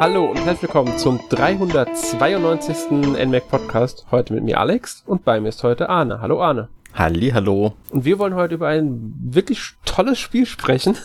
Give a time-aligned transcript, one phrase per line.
[0.00, 2.92] Hallo und herzlich willkommen zum 392.
[3.26, 4.06] NMAC Podcast.
[4.12, 6.20] Heute mit mir Alex und bei mir ist heute Arne.
[6.20, 6.68] Hallo Arne.
[6.94, 7.74] Halli, hallo.
[7.90, 10.96] Und wir wollen heute über ein wirklich tolles Spiel sprechen.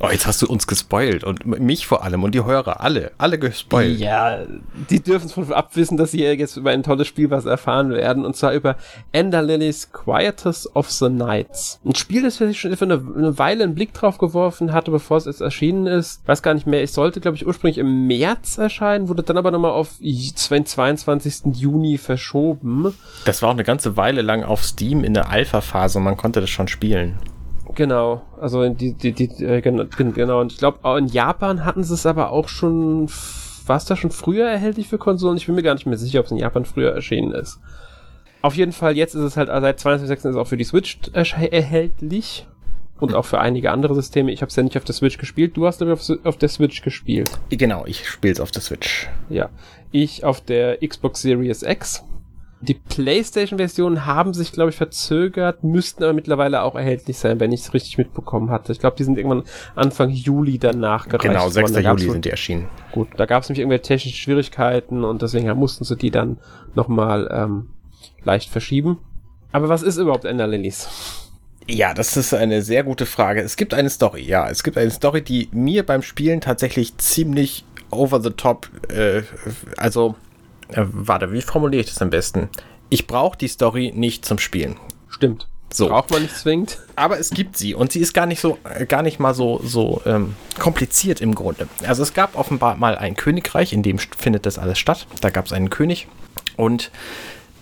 [0.00, 3.38] Oh, jetzt hast du uns gespoilt und mich vor allem und die Hörer, alle, alle
[3.38, 4.00] gespoilt.
[4.00, 4.40] Ja,
[4.90, 8.24] die dürfen es von abwissen, dass sie jetzt über ein tolles Spiel was erfahren werden
[8.24, 8.76] und zwar über
[9.12, 11.78] Ender Lilies Quietus of the Nights.
[11.84, 15.18] Ein Spiel, das ich schon für eine, eine, Weile einen Blick drauf geworfen hatte, bevor
[15.18, 16.26] es jetzt erschienen ist.
[16.26, 19.50] Weiß gar nicht mehr, es sollte, glaube ich, ursprünglich im März erscheinen, wurde dann aber
[19.50, 21.54] nochmal auf den 22.
[21.54, 22.94] Juni verschoben.
[23.24, 26.40] Das war auch eine ganze Weile lang auf Steam in der Alpha-Phase und man konnte
[26.40, 27.18] das schon spielen.
[27.74, 32.04] Genau, also die, die, die, äh, genau, und ich glaube, in Japan hatten sie es
[32.04, 33.08] aber auch schon,
[33.66, 35.36] war es da schon früher erhältlich für Konsolen?
[35.36, 37.60] Ich bin mir gar nicht mehr sicher, ob es in Japan früher erschienen ist.
[38.42, 40.12] Auf jeden Fall, jetzt ist es halt, seit 22.06.
[40.12, 42.46] ist es auch für die Switch erhältlich.
[42.98, 44.30] Und auch für einige andere Systeme.
[44.30, 45.56] Ich habe es ja nicht auf der Switch gespielt.
[45.56, 47.32] Du hast aber auf, auf der Switch gespielt.
[47.48, 49.08] Genau, ich spiele es auf der Switch.
[49.28, 49.50] Ja.
[49.90, 52.04] Ich auf der Xbox Series X.
[52.62, 57.62] Die PlayStation-Versionen haben sich, glaube ich, verzögert, müssten aber mittlerweile auch erhältlich sein, wenn ich
[57.62, 58.70] es richtig mitbekommen hatte.
[58.70, 59.42] Ich glaube, die sind irgendwann
[59.74, 61.24] Anfang Juli danach gereicht.
[61.24, 61.74] Genau, 6.
[61.78, 62.68] Juli sind die erschienen.
[62.92, 66.38] Gut, da gab es nämlich irgendwelche technische Schwierigkeiten und deswegen mussten sie die dann
[66.76, 67.70] nochmal ähm,
[68.22, 68.98] leicht verschieben.
[69.50, 70.88] Aber was ist überhaupt Ender Lilies?
[71.68, 73.40] Ja, das ist eine sehr gute Frage.
[73.40, 74.48] Es gibt eine Story, ja.
[74.48, 79.22] Es gibt eine Story, die mir beim Spielen tatsächlich ziemlich over the top, äh,
[79.76, 80.14] also
[80.68, 82.48] äh, warte, wie formuliere ich das am besten?
[82.88, 84.76] Ich brauche die Story nicht zum Spielen.
[85.08, 85.48] Stimmt.
[85.72, 85.88] So.
[85.88, 86.78] Braucht man nicht zwingend.
[86.96, 89.60] Aber es gibt sie und sie ist gar nicht so, äh, gar nicht mal so,
[89.64, 91.66] so ähm, kompliziert im Grunde.
[91.86, 95.06] Also es gab offenbar mal ein Königreich, in dem findet das alles statt.
[95.20, 96.08] Da gab es einen König
[96.56, 96.90] und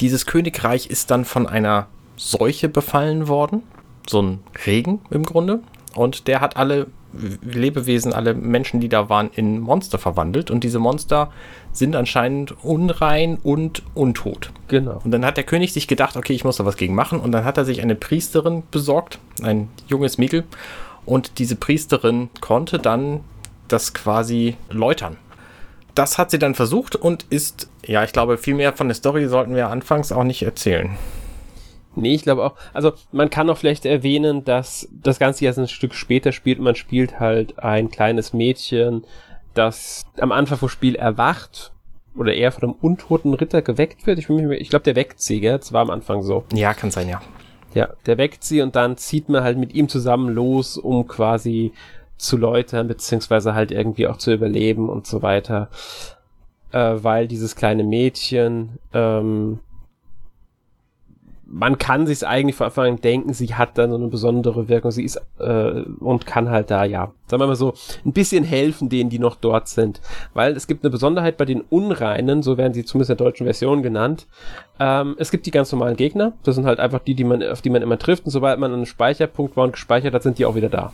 [0.01, 3.63] dieses Königreich ist dann von einer Seuche befallen worden.
[4.09, 5.61] So ein Regen im Grunde.
[5.95, 6.89] Und der hat alle
[7.43, 10.51] Lebewesen, alle Menschen, die da waren, in Monster verwandelt.
[10.51, 11.33] Und diese Monster
[11.73, 14.53] sind anscheinend unrein und untot.
[14.69, 15.01] Genau.
[15.05, 17.21] Und dann hat der König sich gedacht, okay, ich muss da was gegen machen.
[17.21, 20.45] Und dann hat er sich eine Priesterin besorgt, ein junges Mädel.
[21.07, 23.21] Und diese Priesterin konnte dann
[23.69, 25.17] das quasi läutern.
[25.95, 29.27] Das hat sie dann versucht und ist, ja, ich glaube, viel mehr von der Story
[29.29, 30.91] sollten wir anfangs auch nicht erzählen.
[31.97, 32.55] Nee, ich glaube auch.
[32.73, 36.61] Also man kann auch vielleicht erwähnen, dass das Ganze jetzt ein Stück später spielt.
[36.61, 39.05] Man spielt halt ein kleines Mädchen,
[39.55, 41.73] das am Anfang vom Spiel erwacht
[42.17, 44.19] oder eher von einem untoten Ritter geweckt wird.
[44.19, 45.59] Ich, ich glaube, der weckt sie, gell?
[45.59, 46.45] Das war am Anfang so.
[46.53, 47.21] Ja, kann sein, ja.
[47.75, 51.73] Ja, der weckt sie und dann zieht man halt mit ihm zusammen los, um quasi
[52.17, 55.69] zu läutern, beziehungsweise halt irgendwie auch zu überleben und so weiter.
[56.73, 59.61] Äh, weil dieses kleine Mädchen ähm,
[61.53, 64.93] man kann sich eigentlich von Anfang an denken, sie hat da so eine besondere Wirkung,
[64.93, 67.75] sie ist äh, und kann halt da, ja, sagen wir mal so,
[68.05, 70.01] ein bisschen helfen denen, die noch dort sind.
[70.33, 73.47] Weil es gibt eine Besonderheit bei den Unreinen, so werden sie zumindest in der deutschen
[73.47, 74.29] Version genannt.
[74.79, 77.63] Ähm, es gibt die ganz normalen Gegner, das sind halt einfach die, die man, auf
[77.63, 80.47] die man immer trifft, und sobald man einen Speicherpunkt war und gespeichert hat, sind die
[80.47, 80.93] auch wieder da.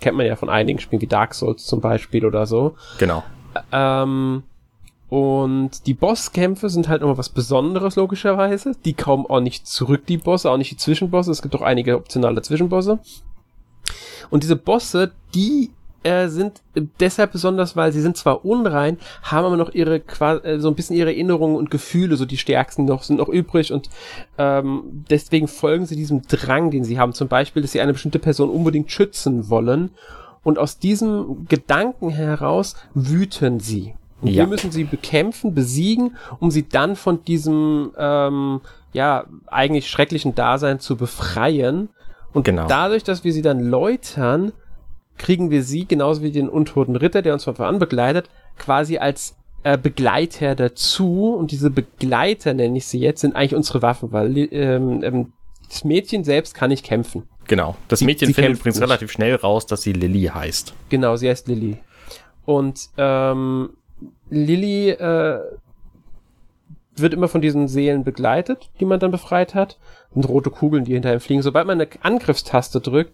[0.00, 2.76] Kennt man ja von einigen Spielen wie Dark Souls zum Beispiel oder so.
[2.98, 3.24] Genau.
[3.72, 4.44] Ähm,
[5.08, 8.72] und die Bosskämpfe sind halt nochmal was Besonderes, logischerweise.
[8.84, 11.30] Die kommen auch nicht zurück, die Bosse, auch nicht die Zwischenbosse.
[11.30, 12.98] Es gibt auch einige optionale Zwischenbosse.
[14.28, 15.70] Und diese Bosse, die
[16.02, 16.60] äh, sind
[17.00, 20.96] deshalb besonders, weil sie sind zwar unrein, haben aber noch ihre äh, so ein bisschen
[20.96, 23.88] ihre Erinnerungen und Gefühle, so die stärksten noch sind noch übrig und
[24.36, 27.14] ähm, deswegen folgen sie diesem Drang, den sie haben.
[27.14, 29.90] Zum Beispiel, dass sie eine bestimmte Person unbedingt schützen wollen
[30.44, 33.94] und aus diesem Gedanken heraus wüten sie.
[34.20, 34.42] Und ja.
[34.42, 38.60] wir müssen sie bekämpfen, besiegen, um sie dann von diesem, ähm,
[38.92, 41.88] ja, eigentlich schrecklichen Dasein zu befreien.
[42.32, 42.66] Und genau.
[42.66, 44.52] dadurch, dass wir sie dann läutern,
[45.18, 49.36] kriegen wir sie, genauso wie den untoten Ritter, der uns von voran begleitet, quasi als
[49.62, 51.34] äh, Begleiter dazu.
[51.34, 55.32] Und diese Begleiter, nenne ich sie jetzt, sind eigentlich unsere Waffen, weil ähm, ähm,
[55.68, 57.24] das Mädchen selbst kann nicht kämpfen.
[57.46, 57.76] Genau.
[57.88, 58.82] Das Mädchen sie findet übrigens nicht.
[58.88, 60.74] relativ schnell raus, dass sie Lilly heißt.
[60.88, 61.78] Genau, sie heißt Lilly.
[62.44, 63.70] Und ähm,
[64.30, 65.40] Lilly äh,
[66.96, 69.78] wird immer von diesen Seelen begleitet, die man dann befreit hat.
[70.10, 71.42] Und rote Kugeln, die hinter ihm fliegen.
[71.42, 73.12] Sobald man eine Angriffstaste drückt,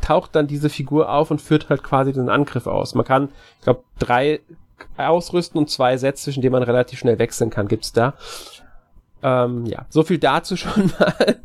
[0.00, 2.94] taucht dann diese Figur auf und führt halt quasi den Angriff aus.
[2.94, 4.40] Man kann, ich glaube, drei
[4.96, 8.14] ausrüsten und zwei Sets, zwischen denen man relativ schnell wechseln kann, gibt's da.
[9.22, 11.40] Ähm, ja, so viel dazu schon mal.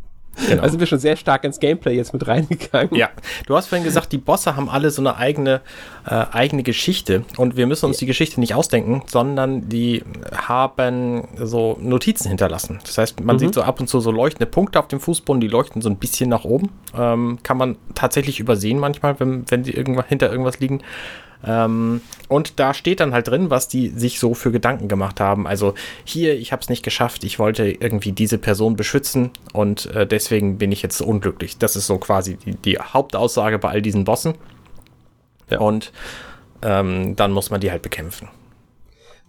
[0.47, 0.62] Genau.
[0.62, 2.95] Da sind wir schon sehr stark ins Gameplay jetzt mit reingegangen.
[2.95, 3.09] Ja,
[3.45, 5.62] du hast vorhin gesagt, die Bosse haben alle so eine eigene,
[6.06, 10.03] äh, eigene Geschichte und wir müssen uns die Geschichte nicht ausdenken, sondern die
[10.36, 12.80] haben so Notizen hinterlassen.
[12.83, 13.39] Das heißt, man mhm.
[13.39, 15.97] sieht so ab und zu so leuchtende Punkte auf dem Fußboden, die leuchten so ein
[15.97, 16.69] bisschen nach oben.
[16.97, 20.81] Ähm, kann man tatsächlich übersehen manchmal, wenn, wenn die irgendwann hinter irgendwas liegen.
[21.45, 25.47] Ähm, und da steht dann halt drin, was die sich so für Gedanken gemacht haben.
[25.47, 30.06] Also hier, ich habe es nicht geschafft, ich wollte irgendwie diese Person beschützen und äh,
[30.06, 31.57] deswegen bin ich jetzt unglücklich.
[31.57, 34.33] Das ist so quasi die, die Hauptaussage bei all diesen Bossen.
[35.50, 35.59] Ja.
[35.59, 35.91] Und
[36.62, 38.27] ähm, dann muss man die halt bekämpfen.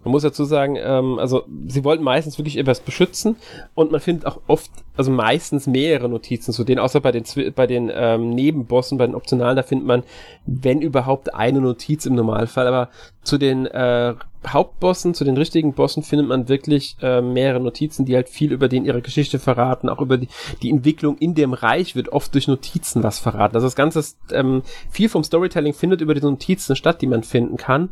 [0.03, 3.35] Man muss dazu sagen, ähm, also sie wollten meistens wirklich etwas beschützen
[3.75, 7.23] und man findet auch oft, also meistens mehrere Notizen zu denen, außer bei den
[7.55, 10.03] bei den ähm, Nebenbossen, bei den Optionalen, da findet man,
[10.45, 12.67] wenn überhaupt, eine Notiz im Normalfall.
[12.67, 12.89] Aber
[13.23, 14.15] zu den äh,
[14.47, 18.67] Hauptbossen, zu den richtigen Bossen findet man wirklich äh, mehrere Notizen, die halt viel über
[18.67, 20.29] den ihre Geschichte verraten, auch über die,
[20.63, 23.55] die Entwicklung in dem Reich wird oft durch Notizen was verraten.
[23.55, 27.57] Also das Ganze, ähm, viel vom Storytelling findet über die Notizen statt, die man finden
[27.57, 27.89] kann.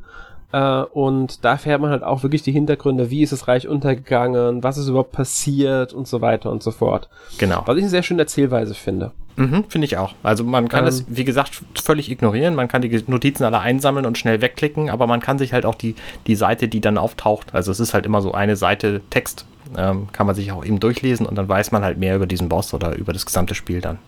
[0.51, 4.63] Äh, und da fährt man halt auch wirklich die Hintergründe, wie ist das Reich untergegangen,
[4.63, 7.09] was ist überhaupt passiert und so weiter und so fort.
[7.37, 7.63] Genau.
[7.65, 9.11] Was ich eine sehr schöne Erzählweise finde.
[9.35, 10.15] Mhm, finde ich auch.
[10.21, 12.55] Also man kann es, ähm, wie gesagt, völlig ignorieren.
[12.55, 15.75] Man kann die Notizen alle einsammeln und schnell wegklicken, aber man kann sich halt auch
[15.75, 15.95] die,
[16.27, 19.45] die Seite, die dann auftaucht, also es ist halt immer so eine Seite Text,
[19.77, 22.49] ähm, kann man sich auch eben durchlesen und dann weiß man halt mehr über diesen
[22.49, 23.99] Boss oder über das gesamte Spiel dann.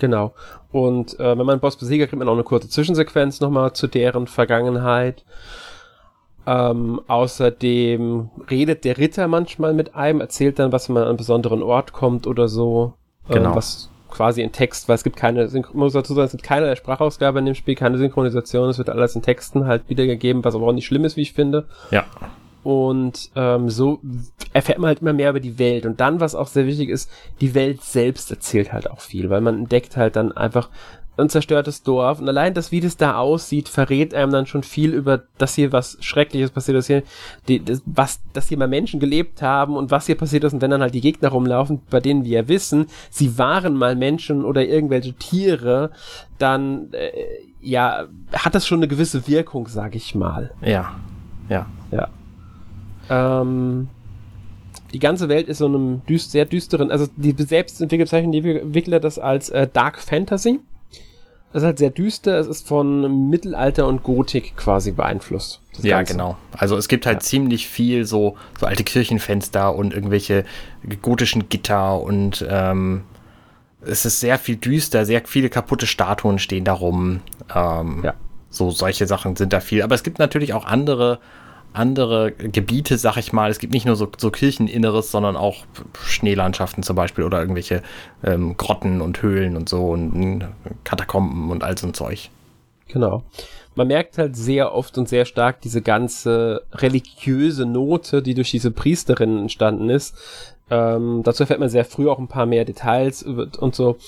[0.00, 0.34] Genau.
[0.70, 3.86] Und äh, wenn man einen Boss besiegt, kriegt man auch eine kurze Zwischensequenz nochmal zu
[3.86, 5.24] deren Vergangenheit.
[6.50, 11.62] Ähm, außerdem redet der Ritter manchmal mit einem, erzählt dann, was man an einen besonderen
[11.62, 12.94] Ort kommt oder so.
[13.28, 13.54] Ähm, genau.
[13.54, 17.38] was quasi in Text, weil es gibt keine, muss dazu sagen, es gibt keine Sprachausgabe
[17.40, 20.72] in dem Spiel, keine Synchronisation, es wird alles in Texten halt wiedergegeben, was aber auch
[20.72, 21.66] nicht schlimm ist, wie ich finde.
[21.90, 22.06] Ja.
[22.64, 24.00] Und ähm, so
[24.54, 25.84] erfährt man halt immer mehr über die Welt.
[25.84, 27.10] Und dann, was auch sehr wichtig ist,
[27.42, 30.70] die Welt selbst erzählt halt auch viel, weil man entdeckt halt dann einfach
[31.18, 32.20] ein zerstörtes Dorf.
[32.20, 35.72] Und allein das, wie das da aussieht, verrät einem dann schon viel über, dass hier
[35.72, 37.02] was Schreckliches passiert ist, hier,
[37.48, 40.52] die, das, was, dass hier mal Menschen gelebt haben und was hier passiert ist.
[40.52, 44.44] Und wenn dann halt die Gegner rumlaufen, bei denen wir wissen, sie waren mal Menschen
[44.44, 45.90] oder irgendwelche Tiere,
[46.38, 47.10] dann, äh,
[47.60, 50.52] ja, hat das schon eine gewisse Wirkung, sag ich mal.
[50.62, 50.94] Ja,
[51.48, 51.66] ja.
[51.90, 52.08] Ja.
[53.10, 53.88] Ähm,
[54.92, 59.00] die ganze Welt ist so einem düst, sehr düsteren, also die selbst bezeichnen die Entwickler
[59.00, 60.60] das als äh, Dark Fantasy.
[61.52, 65.60] Das ist halt sehr düster, es ist von Mittelalter und Gotik quasi beeinflusst.
[65.80, 66.12] Ja, Ganze.
[66.12, 66.36] genau.
[66.52, 67.20] Also es gibt halt ja.
[67.20, 70.44] ziemlich viel so, so alte Kirchenfenster und irgendwelche
[71.00, 73.04] gotischen Gitter und ähm,
[73.80, 77.20] es ist sehr viel düster, sehr viele kaputte Statuen stehen da rum.
[77.54, 78.14] Ähm, ja.
[78.50, 79.82] So solche Sachen sind da viel.
[79.82, 81.18] Aber es gibt natürlich auch andere
[81.78, 83.50] andere Gebiete, sag ich mal.
[83.50, 85.64] Es gibt nicht nur so, so Kircheninneres, sondern auch
[86.02, 87.82] Schneelandschaften zum Beispiel oder irgendwelche
[88.24, 90.46] ähm, Grotten und Höhlen und so und
[90.84, 92.30] Katakomben und all so ein Zeug.
[92.88, 93.22] Genau.
[93.74, 98.72] Man merkt halt sehr oft und sehr stark diese ganze religiöse Note, die durch diese
[98.72, 100.16] Priesterin entstanden ist.
[100.70, 103.98] Ähm, dazu erfährt man sehr früh auch ein paar mehr Details und so.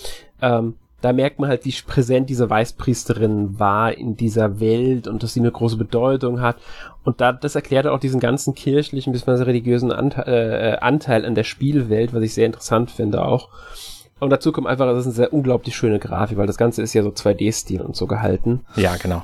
[0.42, 5.32] Ähm, da merkt man halt, wie präsent diese Weißpriesterin war in dieser Welt und dass
[5.32, 6.56] sie eine große Bedeutung hat.
[7.04, 9.44] Und da, das erklärt auch diesen ganzen kirchlichen bzw.
[9.44, 13.48] religiösen Anteil, äh, Anteil an der Spielwelt, was ich sehr interessant finde auch.
[14.18, 16.92] Und dazu kommt einfach, das ist eine sehr unglaublich schöne Grafik, weil das Ganze ist
[16.92, 18.60] ja so 2D-Stil und so gehalten.
[18.76, 19.22] Ja, genau.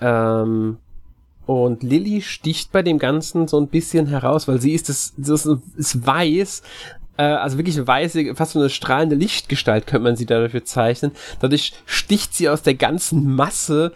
[0.00, 0.78] Ähm,
[1.46, 6.06] und Lilly sticht bei dem Ganzen so ein bisschen heraus, weil sie ist das ist
[6.06, 6.62] weiß,
[7.22, 11.12] also wirklich eine weiße, fast so eine strahlende Lichtgestalt könnte man sie dafür zeichnen.
[11.40, 13.92] Dadurch sticht sie aus der ganzen Masse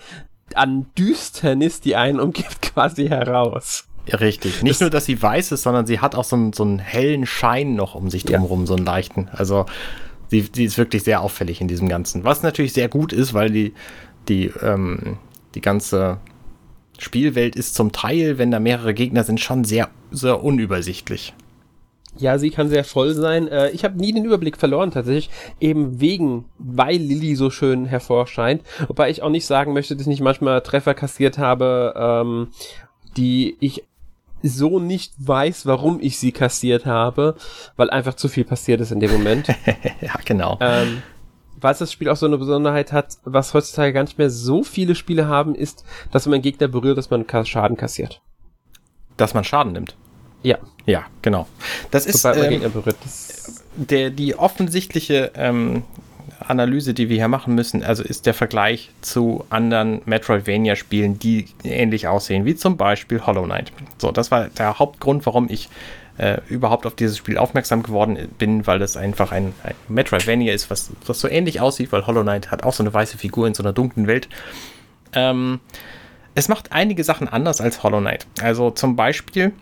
[0.55, 3.85] an Düsternis, die einen umgibt, quasi heraus.
[4.07, 4.63] Ja, richtig.
[4.63, 6.79] Nicht das, nur, dass sie weiß ist, sondern sie hat auch so einen, so einen
[6.79, 8.67] hellen Schein noch um sich drumherum, ja.
[8.67, 9.29] so einen leichten.
[9.33, 9.67] Also
[10.29, 12.25] sie, sie ist wirklich sehr auffällig in diesem Ganzen.
[12.25, 13.75] Was natürlich sehr gut ist, weil die,
[14.29, 15.19] die, ähm,
[15.55, 16.19] die ganze
[16.99, 21.35] Spielwelt ist zum Teil, wenn da mehrere Gegner sind, schon sehr, sehr unübersichtlich.
[22.17, 23.49] Ja, sie kann sehr voll sein.
[23.49, 28.63] Äh, ich habe nie den Überblick verloren tatsächlich, eben wegen, weil Lilly so schön hervorscheint.
[28.89, 32.49] Wobei ich auch nicht sagen möchte, dass ich nicht manchmal Treffer kassiert habe, ähm,
[33.17, 33.85] die ich
[34.43, 37.37] so nicht weiß, warum ich sie kassiert habe,
[37.77, 39.49] weil einfach zu viel passiert ist in dem Moment.
[40.01, 40.59] ja, genau.
[40.61, 41.03] Ähm,
[41.61, 44.95] weil das Spiel auch so eine Besonderheit hat, was heutzutage gar nicht mehr so viele
[44.95, 48.23] Spiele haben, ist, dass wenn man Gegner berührt, dass man Schaden kassiert.
[49.17, 49.97] Dass man Schaden nimmt.
[50.43, 50.59] Ja.
[50.87, 51.47] Ja, genau.
[51.91, 52.63] Das ist ähm,
[53.77, 55.83] der, die offensichtliche ähm,
[56.41, 62.09] Analyse, die wir hier machen müssen, also ist der Vergleich zu anderen Metroidvania-Spielen, die ähnlich
[62.09, 63.73] aussehen, wie zum Beispiel Hollow Knight.
[63.99, 65.69] So, das war der Hauptgrund, warum ich
[66.19, 70.71] äh, überhaupt auf dieses Spiel aufmerksam geworden bin, weil das einfach ein, ein Metroidvania ist,
[70.71, 73.55] was, was so ähnlich aussieht, weil Hollow Knight hat auch so eine weiße Figur in
[73.55, 74.29] so einer dunklen Welt.
[75.13, 75.61] Ähm,
[76.35, 78.27] es macht einige Sachen anders als Hollow Knight.
[78.43, 79.53] Also zum Beispiel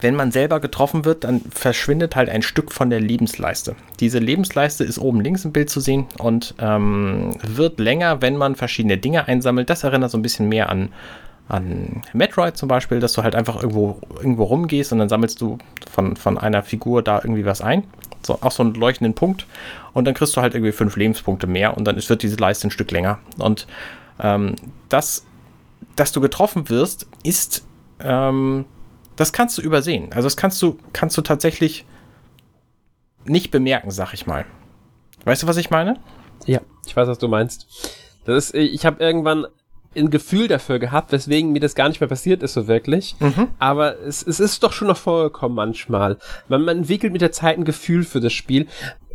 [0.00, 3.76] wenn man selber getroffen wird, dann verschwindet halt ein Stück von der Lebensleiste.
[4.00, 8.54] Diese Lebensleiste ist oben links im Bild zu sehen und ähm, wird länger, wenn man
[8.54, 9.68] verschiedene Dinge einsammelt.
[9.68, 10.88] Das erinnert so ein bisschen mehr an,
[11.48, 15.58] an Metroid zum Beispiel, dass du halt einfach irgendwo, irgendwo rumgehst und dann sammelst du
[15.90, 17.84] von, von einer Figur da irgendwie was ein.
[18.24, 19.46] So, auch so einen leuchtenden Punkt.
[19.92, 22.70] Und dann kriegst du halt irgendwie fünf Lebenspunkte mehr und dann wird diese Leiste ein
[22.70, 23.18] Stück länger.
[23.38, 23.66] Und
[24.20, 24.54] ähm,
[24.88, 25.26] das,
[25.96, 27.64] dass du getroffen wirst, ist
[28.00, 28.64] ähm,
[29.16, 30.12] das kannst du übersehen.
[30.12, 31.84] Also das kannst du, kannst du tatsächlich
[33.24, 34.44] nicht bemerken, sag ich mal.
[35.24, 35.98] Weißt du, was ich meine?
[36.46, 37.66] Ja, ich weiß, was du meinst.
[38.24, 39.46] Das ist, ich habe irgendwann
[39.94, 43.16] ein Gefühl dafür gehabt, weswegen mir das gar nicht mehr passiert ist so wirklich.
[43.20, 43.48] Mhm.
[43.58, 46.18] Aber es, es ist doch schon noch vorgekommen manchmal.
[46.48, 48.68] Man, man entwickelt mit der Zeit ein Gefühl für das Spiel.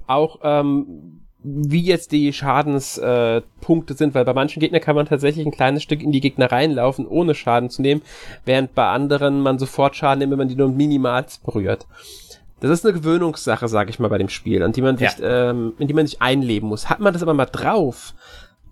[0.06, 5.46] Auch ähm, wie jetzt die Schadenspunkte äh, sind, weil bei manchen Gegnern kann man tatsächlich
[5.46, 8.02] ein kleines Stück in die Gegner reinlaufen, ohne Schaden zu nehmen,
[8.46, 11.88] während bei anderen man sofort Schaden nimmt, wenn man die nur minimal berührt.
[12.60, 15.10] Das ist eine Gewöhnungssache, sag ich mal, bei dem Spiel, an die man ja.
[15.10, 16.90] sich, ähm, in die man sich einleben muss.
[16.90, 18.16] Hat man das aber mal drauf,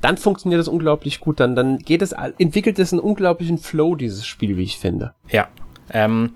[0.01, 1.39] dann funktioniert das unglaublich gut.
[1.39, 5.13] Dann, dann geht es, entwickelt es einen unglaublichen Flow, dieses Spiel, wie ich finde.
[5.29, 5.48] Ja.
[5.91, 6.31] Ähm,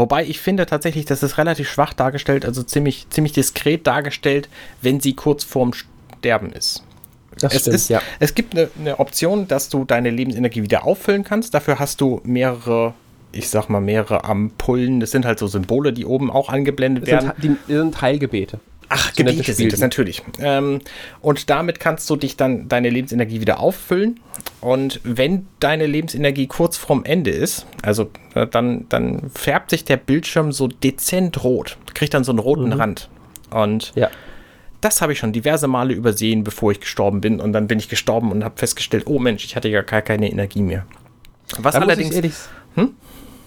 [0.00, 4.48] Wobei ich finde tatsächlich, das ist relativ schwach dargestellt, also ziemlich, ziemlich diskret dargestellt,
[4.80, 6.82] wenn sie kurz vorm Sterben ist.
[7.38, 8.00] Das es, stimmt, ist, ja.
[8.18, 11.52] es gibt eine, eine Option, dass du deine Lebensenergie wieder auffüllen kannst.
[11.52, 12.94] Dafür hast du mehrere
[13.32, 15.00] ich sag mal, mehrere Ampullen.
[15.00, 17.32] Das sind halt so Symbole, die oben auch angeblendet das werden.
[17.38, 18.58] Sind, die sind Heilgebete.
[18.92, 20.20] Ach, Gebiete sind es natürlich.
[20.40, 20.80] Ähm,
[21.20, 24.18] und damit kannst du dich dann deine Lebensenergie wieder auffüllen.
[24.60, 29.96] Und wenn deine Lebensenergie kurz vorm Ende ist, also äh, dann, dann färbt sich der
[29.96, 31.78] Bildschirm so dezent rot.
[31.94, 32.72] Kriegt dann so einen roten mhm.
[32.72, 33.08] Rand.
[33.50, 34.10] Und ja.
[34.80, 37.40] das habe ich schon diverse Male übersehen, bevor ich gestorben bin.
[37.40, 40.28] Und dann bin ich gestorben und habe festgestellt, oh Mensch, ich hatte ja gar keine
[40.28, 40.84] Energie mehr.
[41.58, 42.48] Was da allerdings.
[42.74, 42.94] Hm?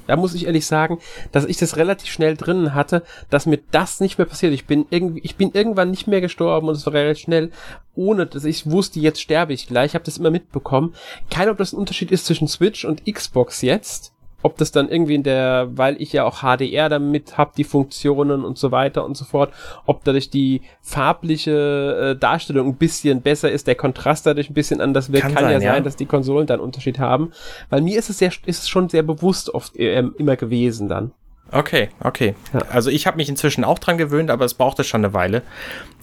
[0.07, 0.99] Da muss ich ehrlich sagen,
[1.31, 4.53] dass ich das relativ schnell drinnen hatte, dass mir das nicht mehr passiert.
[4.53, 7.51] Ich bin irgendwie, ich bin irgendwann nicht mehr gestorben und es war relativ schnell,
[7.95, 9.91] ohne dass ich wusste, jetzt sterbe ich gleich.
[9.91, 10.93] Ich habe das immer mitbekommen.
[11.29, 14.12] Keine, ob das ein Unterschied ist zwischen Switch und Xbox jetzt
[14.43, 18.43] ob das dann irgendwie in der, weil ich ja auch HDR damit hab, die Funktionen
[18.45, 19.53] und so weiter und so fort,
[19.85, 24.81] ob dadurch die farbliche äh, Darstellung ein bisschen besser ist, der Kontrast dadurch ein bisschen
[24.81, 27.31] anders wird, kann, kann sein, ja sein, dass die Konsolen dann Unterschied haben.
[27.69, 31.11] Weil mir ist es sehr, ist es schon sehr bewusst oft äh, immer gewesen dann.
[31.51, 32.35] Okay, okay.
[32.53, 32.61] Ja.
[32.71, 35.43] Also ich habe mich inzwischen auch dran gewöhnt, aber es brauchte schon eine Weile.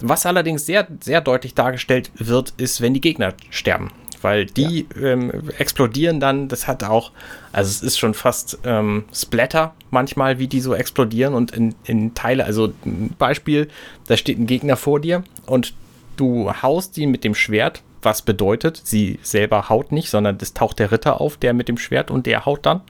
[0.00, 3.90] Was allerdings sehr, sehr deutlich dargestellt wird, ist, wenn die Gegner sterben
[4.22, 5.08] weil die ja.
[5.08, 7.12] ähm, explodieren dann, das hat auch,
[7.52, 12.14] also es ist schon fast ähm, Splatter manchmal, wie die so explodieren und in, in
[12.14, 13.68] Teile, also ein Beispiel,
[14.06, 15.74] da steht ein Gegner vor dir und
[16.16, 20.78] du haust ihn mit dem Schwert, was bedeutet, sie selber haut nicht, sondern es taucht
[20.78, 22.82] der Ritter auf, der mit dem Schwert und der haut dann.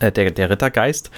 [0.00, 1.10] Äh, der, der Rittergeist.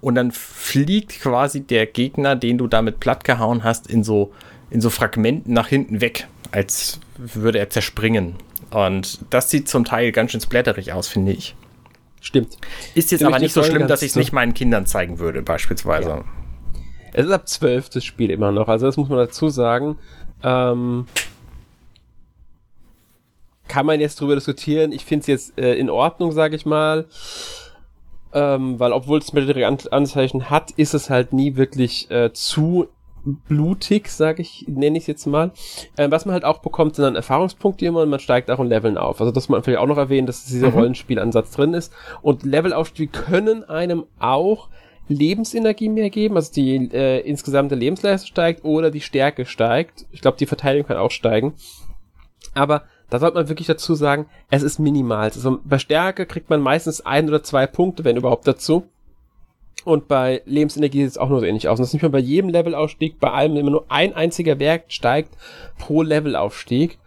[0.00, 4.32] Und dann fliegt quasi der Gegner, den du damit plattgehauen hast, in so,
[4.70, 8.34] in so Fragmenten nach hinten weg, als würde er zerspringen.
[8.70, 11.54] Und das sieht zum Teil ganz schön splatterig aus, finde ich.
[12.20, 12.56] Stimmt.
[12.94, 16.08] Ist jetzt aber nicht so schlimm, dass ich es nicht meinen Kindern zeigen würde, beispielsweise.
[16.08, 16.24] Ja.
[17.12, 19.96] Es ist ab 12 das Spiel immer noch, also das muss man dazu sagen.
[20.42, 21.06] Ähm,
[23.68, 24.92] kann man jetzt drüber diskutieren.
[24.92, 27.06] Ich finde es jetzt äh, in Ordnung, sage ich mal.
[28.32, 32.88] Ähm, weil obwohl es mehrere Anzeichen hat, ist es halt nie wirklich äh, zu
[33.26, 35.50] blutig, sage ich, nenne ich es jetzt mal.
[35.98, 38.68] Ähm, was man halt auch bekommt, sind dann Erfahrungspunkte immer und man steigt auch in
[38.68, 39.20] Leveln auf.
[39.20, 40.74] Also das muss man vielleicht auch noch erwähnen, dass dieser mhm.
[40.74, 41.92] Rollenspielansatz drin ist.
[42.22, 44.68] Und Levelaufstieg können einem auch
[45.08, 50.06] Lebensenergie mehr geben, also die äh, insgesamte Lebensleistung steigt oder die Stärke steigt.
[50.10, 51.54] Ich glaube, die Verteidigung kann auch steigen.
[52.54, 55.24] Aber da sollte man wirklich dazu sagen, es ist minimal.
[55.24, 58.88] Also bei Stärke kriegt man meistens ein oder zwei Punkte, wenn überhaupt dazu.
[59.86, 61.78] Und bei Lebensenergie sieht es auch nur so ähnlich aus.
[61.78, 64.92] Und das ist nicht mehr bei jedem Levelaufstieg, bei allem immer nur ein einziger Wert
[64.92, 65.30] steigt
[65.78, 66.98] pro Levelaufstieg.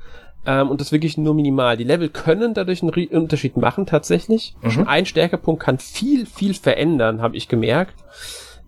[0.45, 1.75] Ähm, und das wirklich nur minimal.
[1.75, 4.55] Die Level können dadurch einen Unterschied machen, tatsächlich.
[4.62, 4.71] Mhm.
[4.71, 7.95] Schon ein Stärkepunkt kann viel, viel verändern, habe ich gemerkt.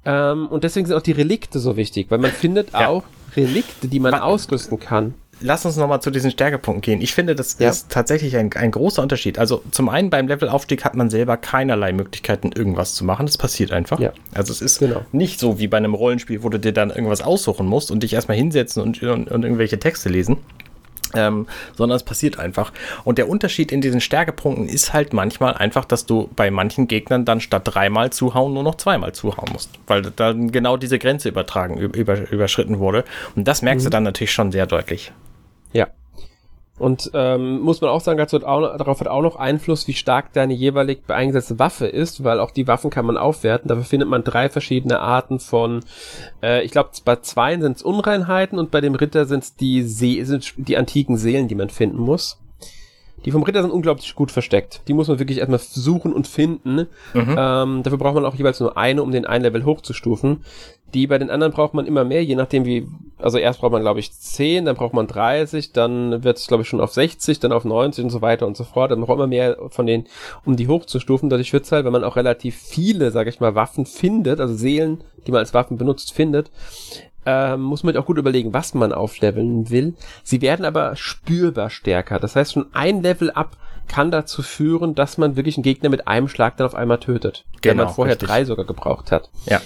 [0.03, 2.89] Ähm, und deswegen sind auch die Relikte so wichtig, weil man findet ja.
[2.89, 3.03] auch
[3.37, 7.01] Relikte, die man ausrüsten kann lass uns nochmal zu diesen Stärkepunkten gehen.
[7.01, 7.69] Ich finde, das ja.
[7.69, 9.39] ist tatsächlich ein, ein großer Unterschied.
[9.39, 13.25] Also zum einen beim Levelaufstieg hat man selber keinerlei Möglichkeiten, irgendwas zu machen.
[13.25, 13.99] Das passiert einfach.
[13.99, 14.13] Ja.
[14.33, 15.05] Also es ist genau.
[15.11, 18.13] nicht so wie bei einem Rollenspiel, wo du dir dann irgendwas aussuchen musst und dich
[18.13, 20.37] erstmal hinsetzen und, und, und irgendwelche Texte lesen.
[21.13, 22.71] Ähm, sondern es passiert einfach.
[23.03, 27.25] Und der Unterschied in diesen Stärkepunkten ist halt manchmal einfach, dass du bei manchen Gegnern
[27.25, 31.77] dann statt dreimal zuhauen nur noch zweimal zuhauen musst, weil dann genau diese Grenze übertragen,
[31.77, 33.03] über, überschritten wurde.
[33.35, 33.87] Und das merkst mhm.
[33.87, 35.11] du dann natürlich schon sehr deutlich.
[35.73, 35.87] Ja.
[36.81, 40.55] Und ähm, muss man auch sagen, auch, darauf hat auch noch Einfluss, wie stark deine
[40.55, 43.67] jeweilig eingesetzte Waffe ist, weil auch die Waffen kann man aufwerten.
[43.67, 45.81] Dafür findet man drei verschiedene Arten von,
[46.41, 49.83] äh, ich glaube, bei zwei sind es Unreinheiten und bei dem Ritter sind es die,
[49.83, 50.25] See
[50.57, 52.39] die antiken Seelen, die man finden muss.
[53.25, 54.81] Die vom Ritter sind unglaublich gut versteckt.
[54.87, 56.87] Die muss man wirklich erstmal suchen und finden.
[57.13, 57.35] Mhm.
[57.37, 60.43] Ähm, dafür braucht man auch jeweils nur eine, um den ein Level hochzustufen.
[60.93, 62.85] Die bei den anderen braucht man immer mehr, je nachdem wie,
[63.17, 66.63] also erst braucht man glaube ich 10, dann braucht man 30, dann wird es glaube
[66.63, 68.91] ich schon auf 60, dann auf 90 und so weiter und so fort.
[68.91, 70.07] Dann braucht man mehr von denen,
[70.43, 71.29] um die hochzustufen.
[71.29, 74.53] Dadurch wird es halt, wenn man auch relativ viele, sage ich mal, Waffen findet, also
[74.53, 76.51] Seelen, die man als Waffen benutzt, findet,
[77.25, 79.95] ähm, muss man auch gut überlegen, was man aufleveln will.
[80.23, 82.19] Sie werden aber spürbar stärker.
[82.19, 86.07] Das heißt, schon ein Level up kann dazu führen, dass man wirklich einen Gegner mit
[86.07, 87.45] einem Schlag dann auf einmal tötet.
[87.61, 88.29] Genau, wenn man genau, vorher richtig.
[88.29, 89.29] drei sogar gebraucht hat.
[89.45, 89.61] Ja.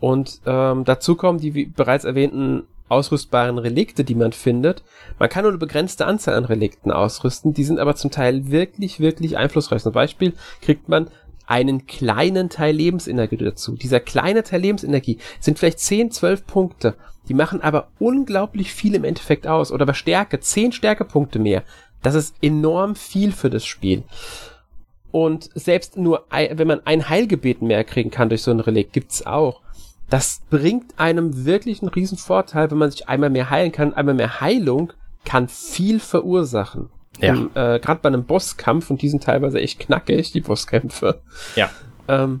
[0.00, 4.82] Und ähm, dazu kommen die wie bereits erwähnten ausrüstbaren Relikte, die man findet.
[5.18, 9.00] Man kann nur eine begrenzte Anzahl an Relikten ausrüsten, die sind aber zum Teil wirklich,
[9.00, 9.82] wirklich einflussreich.
[9.82, 11.08] Zum Beispiel kriegt man
[11.48, 13.74] einen kleinen Teil Lebensenergie dazu.
[13.74, 16.94] Dieser kleine Teil Lebensenergie sind vielleicht 10, 12 Punkte.
[17.28, 19.72] Die machen aber unglaublich viel im Endeffekt aus.
[19.72, 21.64] Oder bei Stärke, 10 Stärkepunkte mehr.
[22.02, 24.04] Das ist enorm viel für das Spiel.
[25.10, 29.26] Und selbst nur, wenn man ein Heilgebet mehr kriegen kann durch so ein Relikt, gibt's
[29.26, 29.62] auch.
[30.10, 33.94] Das bringt einem wirklich einen riesen Vorteil, wenn man sich einmal mehr heilen kann.
[33.94, 34.92] Einmal mehr Heilung
[35.24, 36.90] kann viel verursachen.
[37.20, 37.34] Ja.
[37.74, 41.20] Äh, Gerade bei einem Bosskampf, und die sind teilweise echt knackig, die Bosskämpfe.
[41.56, 41.70] Ja.
[42.08, 42.40] Ähm,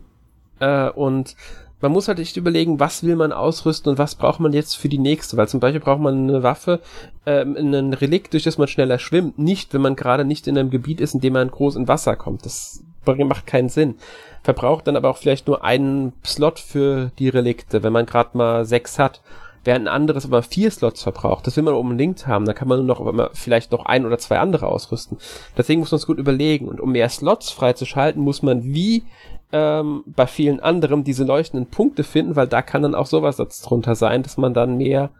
[0.60, 1.34] äh, und
[1.80, 4.88] man muss halt echt überlegen, was will man ausrüsten und was braucht man jetzt für
[4.88, 6.80] die nächste, weil zum Beispiel braucht man eine Waffe,
[7.24, 10.70] ähm, einen Relikt, durch das man schneller schwimmt, nicht, wenn man gerade nicht in einem
[10.70, 12.44] Gebiet ist, in dem man groß in Wasser kommt.
[12.44, 13.94] Das macht keinen Sinn.
[14.42, 18.66] Verbraucht dann aber auch vielleicht nur einen Slot für die Relikte, wenn man gerade mal
[18.66, 19.22] sechs hat
[19.64, 21.46] während ein anderes aber vier Slots verbraucht.
[21.46, 22.44] Das will man unbedingt haben.
[22.44, 25.18] Da kann man nur noch vielleicht noch ein oder zwei andere ausrüsten.
[25.56, 26.68] Deswegen muss man es gut überlegen.
[26.68, 29.04] Und um mehr Slots freizuschalten, muss man wie
[29.52, 33.94] ähm, bei vielen anderen diese leuchtenden Punkte finden, weil da kann dann auch sowas drunter
[33.94, 35.10] sein, dass man dann mehr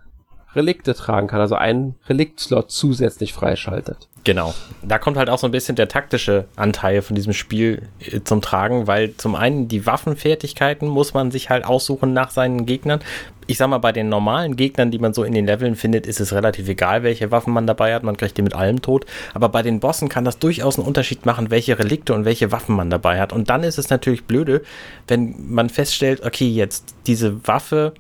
[0.55, 4.08] Relikte tragen kann, also einen Reliktslot zusätzlich freischaltet.
[4.25, 4.55] Genau.
[4.83, 8.43] Da kommt halt auch so ein bisschen der taktische Anteil von diesem Spiel äh, zum
[8.43, 13.01] Tragen, weil zum einen die Waffenfertigkeiten muss man sich halt aussuchen nach seinen Gegnern.
[13.47, 16.21] Ich sag mal, bei den normalen Gegnern, die man so in den Leveln findet, ist
[16.21, 18.03] es relativ egal, welche Waffen man dabei hat.
[18.03, 19.07] Man kriegt die mit allem tot.
[19.33, 22.77] Aber bei den Bossen kann das durchaus einen Unterschied machen, welche Relikte und welche Waffen
[22.77, 23.33] man dabei hat.
[23.33, 24.63] Und dann ist es natürlich blöde,
[25.07, 27.95] wenn man feststellt, okay, jetzt diese Waffe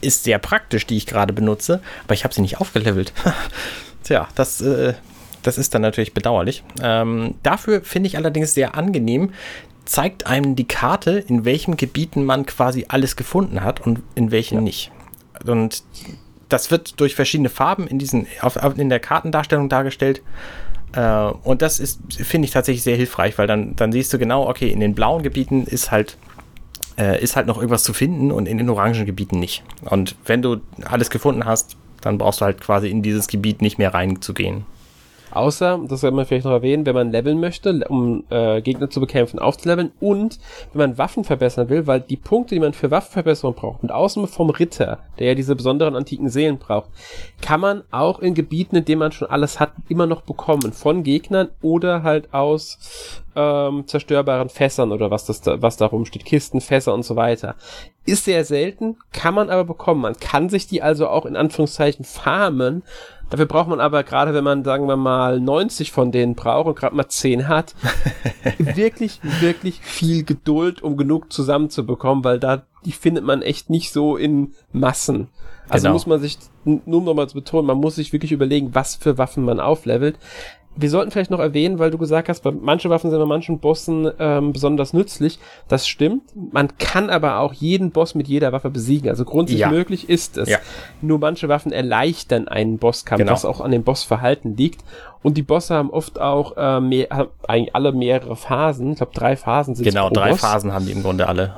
[0.00, 3.12] ist sehr praktisch, die ich gerade benutze, aber ich habe sie nicht aufgelevelt.
[4.02, 4.94] Tja, das, äh,
[5.42, 6.62] das ist dann natürlich bedauerlich.
[6.82, 9.32] Ähm, dafür finde ich allerdings sehr angenehm,
[9.84, 14.56] zeigt einem die Karte, in welchen Gebieten man quasi alles gefunden hat und in welchen
[14.56, 14.60] ja.
[14.60, 14.92] nicht.
[15.44, 15.82] Und
[16.48, 20.22] das wird durch verschiedene Farben in, diesen, auf, in der Kartendarstellung dargestellt.
[20.94, 24.48] Äh, und das ist, finde ich tatsächlich sehr hilfreich, weil dann, dann siehst du genau,
[24.48, 26.16] okay, in den blauen Gebieten ist halt
[26.98, 29.62] äh, ist halt noch irgendwas zu finden und in den orangen Gebieten nicht.
[29.82, 33.78] Und wenn du alles gefunden hast, dann brauchst du halt quasi in dieses Gebiet nicht
[33.78, 34.66] mehr reinzugehen.
[35.32, 39.00] Außer, das soll man vielleicht noch erwähnen, wenn man leveln möchte, um äh, Gegner zu
[39.00, 40.38] bekämpfen, aufzuleveln und
[40.72, 44.26] wenn man Waffen verbessern will, weil die Punkte, die man für Waffenverbesserung braucht, und außen
[44.26, 46.90] vom Ritter, der ja diese besonderen antiken Seelen braucht,
[47.40, 50.72] kann man auch in Gebieten, in denen man schon alles hat, immer noch bekommen.
[50.72, 56.24] Von Gegnern oder halt aus ähm, zerstörbaren Fässern oder was das da, was da rumsteht,
[56.24, 57.54] Kisten, Fässer und so weiter.
[58.04, 60.02] Ist sehr selten, kann man aber bekommen.
[60.02, 62.82] Man kann sich die also auch in Anführungszeichen farmen,
[63.32, 66.78] Dafür braucht man aber gerade, wenn man, sagen wir mal, 90 von denen braucht und
[66.78, 67.74] gerade mal 10 hat,
[68.58, 74.18] wirklich, wirklich viel Geduld, um genug zusammenzubekommen, weil da, die findet man echt nicht so
[74.18, 75.28] in Massen.
[75.70, 75.94] Also genau.
[75.94, 79.16] muss man sich, nur um nochmal zu betonen, man muss sich wirklich überlegen, was für
[79.16, 80.18] Waffen man auflevelt
[80.74, 84.10] wir sollten vielleicht noch erwähnen, weil du gesagt hast, manche Waffen sind bei manchen Bossen
[84.18, 85.38] ähm, besonders nützlich.
[85.68, 86.22] Das stimmt.
[86.34, 89.10] Man kann aber auch jeden Boss mit jeder Waffe besiegen.
[89.10, 89.70] Also grundsätzlich ja.
[89.70, 90.48] möglich ist es.
[90.48, 90.58] Ja.
[91.02, 93.32] Nur manche Waffen erleichtern einen Bosskampf, genau.
[93.32, 94.82] was auch an dem Bossverhalten liegt.
[95.22, 98.92] Und die Bosse haben oft auch äh, mehr, eigentlich alle mehrere Phasen.
[98.92, 100.40] Ich glaube, drei Phasen sind Genau, drei Boss.
[100.40, 101.54] Phasen haben die im Grunde alle.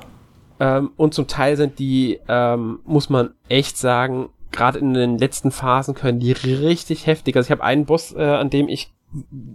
[0.58, 5.50] Ähm, und zum Teil sind die, ähm, muss man echt sagen, gerade in den letzten
[5.50, 7.36] Phasen können die richtig heftig.
[7.36, 8.92] Also ich habe einen Boss, äh, an dem ich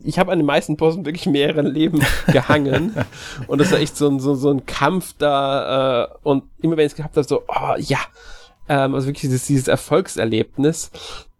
[0.03, 2.93] ich habe an den meisten Bossen wirklich mehrere Leben gehangen
[3.47, 6.85] und das war echt so ein, so, so ein Kampf da äh, und immer wenn
[6.85, 7.99] ich es gehabt habe, so, oh ja,
[8.69, 10.91] ähm, also wirklich dieses, dieses Erfolgserlebnis.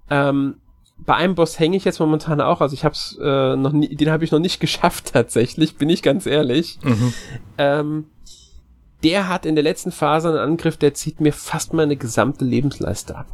[0.10, 0.56] Ähm,
[0.98, 4.12] bei einem Boss hänge ich jetzt momentan auch, also ich hab's äh, noch nie, den
[4.12, 6.80] habe ich noch nicht geschafft tatsächlich, bin ich ganz ehrlich.
[6.84, 7.14] Mhm.
[7.58, 8.06] Ähm,
[9.04, 13.16] der hat in der letzten Phase einen Angriff, der zieht mir fast meine gesamte Lebensleiste
[13.16, 13.28] ab,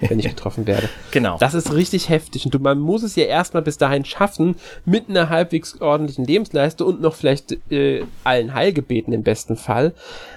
[0.00, 0.88] wenn ich getroffen werde.
[1.12, 1.36] Genau.
[1.38, 5.08] Das ist richtig heftig und du, man muss es ja erstmal bis dahin schaffen, mit
[5.08, 9.94] einer halbwegs ordentlichen Lebensleiste und noch vielleicht äh, allen Heilgebeten im besten Fall.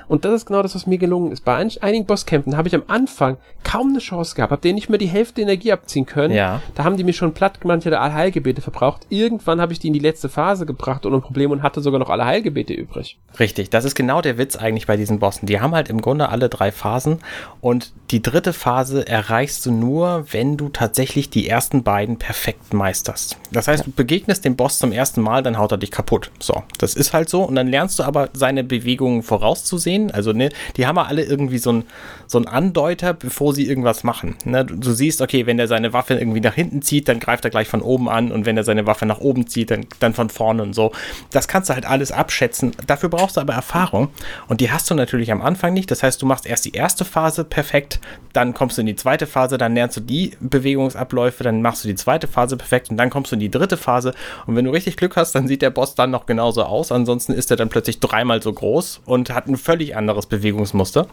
[0.08, 1.45] Und das ist genau das, was mir gelungen ist.
[1.45, 4.89] Bei ein, einigen Bosskämpfen habe ich am Anfang kaum eine Chance gehabt, habe denen nicht
[4.89, 6.34] mehr die Hälfte Energie abziehen können.
[6.34, 6.62] Ja.
[6.76, 9.08] Da haben die mich schon platt gemacht, ich hatte alle Heilgebete verbraucht.
[9.10, 12.10] Irgendwann habe ich die in die letzte Phase gebracht ohne Problem und hatte sogar noch
[12.10, 13.17] alle Heilgebete übrig.
[13.39, 15.45] Richtig, das ist genau der Witz eigentlich bei diesen Bossen.
[15.45, 17.19] Die haben halt im Grunde alle drei Phasen
[17.61, 23.37] und die dritte Phase erreichst du nur, wenn du tatsächlich die ersten beiden perfekt meisterst.
[23.51, 26.29] Das heißt, du begegnest dem Boss zum ersten Mal, dann haut er dich kaputt.
[26.39, 30.11] So, das ist halt so und dann lernst du aber seine Bewegungen vorauszusehen.
[30.11, 31.83] Also, ne, die haben ja alle irgendwie so ein,
[32.27, 34.35] so Andeuter, bevor sie irgendwas machen.
[34.43, 37.45] Ne, du, du siehst, okay, wenn er seine Waffe irgendwie nach hinten zieht, dann greift
[37.45, 40.13] er gleich von oben an und wenn er seine Waffe nach oben zieht, dann, dann
[40.13, 40.91] von vorne und so.
[41.31, 42.71] Das kannst du halt alles abschätzen.
[42.87, 44.09] Dafür brauchst du aber Erfahrung
[44.51, 45.89] und die hast du natürlich am Anfang nicht.
[45.91, 48.01] Das heißt, du machst erst die erste Phase perfekt,
[48.33, 51.87] dann kommst du in die zweite Phase, dann lernst du die Bewegungsabläufe, dann machst du
[51.87, 54.13] die zweite Phase perfekt und dann kommst du in die dritte Phase.
[54.47, 56.91] Und wenn du richtig Glück hast, dann sieht der Boss dann noch genauso aus.
[56.91, 61.07] Ansonsten ist er dann plötzlich dreimal so groß und hat ein völlig anderes Bewegungsmuster.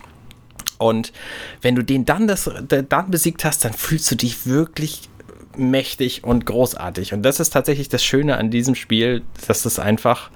[0.78, 1.12] Und
[1.62, 5.02] wenn du den dann, das, dann besiegt hast, dann fühlst du dich wirklich
[5.56, 7.14] mächtig und großartig.
[7.14, 10.30] Und das ist tatsächlich das Schöne an diesem Spiel, dass es einfach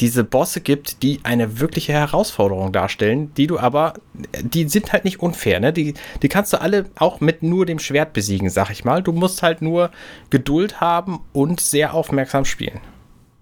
[0.00, 3.94] diese Bosse gibt, die eine wirkliche Herausforderung darstellen, die du aber,
[4.42, 5.72] die sind halt nicht unfair, ne?
[5.72, 9.02] Die, die kannst du alle auch mit nur dem Schwert besiegen, sag ich mal.
[9.02, 9.90] Du musst halt nur
[10.30, 12.80] Geduld haben und sehr aufmerksam spielen.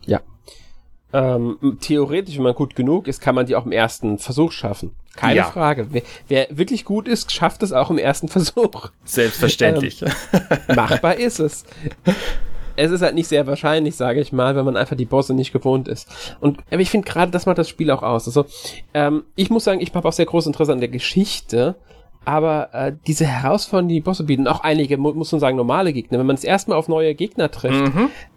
[0.04, 0.20] Ja.
[1.14, 4.92] Ähm, theoretisch, wenn man gut genug ist, kann man die auch im ersten Versuch schaffen.
[5.14, 5.44] Keine Ja.
[5.44, 5.88] Frage.
[5.90, 8.90] Wer, wer wirklich gut ist, schafft es auch im ersten Versuch.
[9.04, 10.02] Selbstverständlich.
[10.74, 11.64] Machbar ist es.
[12.76, 15.52] Es ist halt nicht sehr wahrscheinlich, sage ich mal, wenn man einfach die Bosse nicht
[15.52, 16.08] gewohnt ist.
[16.40, 18.26] Und aber ich finde gerade, das macht das Spiel auch aus.
[18.26, 18.46] Also,
[18.94, 21.76] ähm, ich muss sagen, ich habe auch sehr großes Interesse an der Geschichte,
[22.24, 25.92] aber äh, diese Herausforderungen, die die Bosse bieten, auch einige, mu muss man sagen, normale
[25.92, 27.92] Gegner, wenn man es erstmal auf neue Gegner trifft,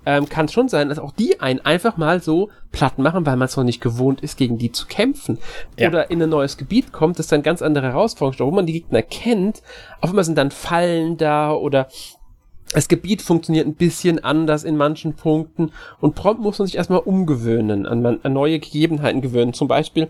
[0.07, 3.35] ähm, kann es schon sein, dass auch die einen einfach mal so platt machen, weil
[3.35, 5.37] man es noch nicht gewohnt ist, gegen die zu kämpfen.
[5.79, 5.89] Ja.
[5.89, 9.01] Oder in ein neues Gebiet kommt, das dann ganz andere Herausforderungen wo man die Gegner
[9.01, 9.61] kennt,
[10.01, 11.87] auf einmal sind dann Fallen da oder
[12.75, 16.99] das Gebiet funktioniert ein bisschen anders in manchen Punkten und prompt muss man sich erstmal
[16.99, 19.53] umgewöhnen, an, man, an neue Gegebenheiten gewöhnen.
[19.53, 20.09] Zum Beispiel,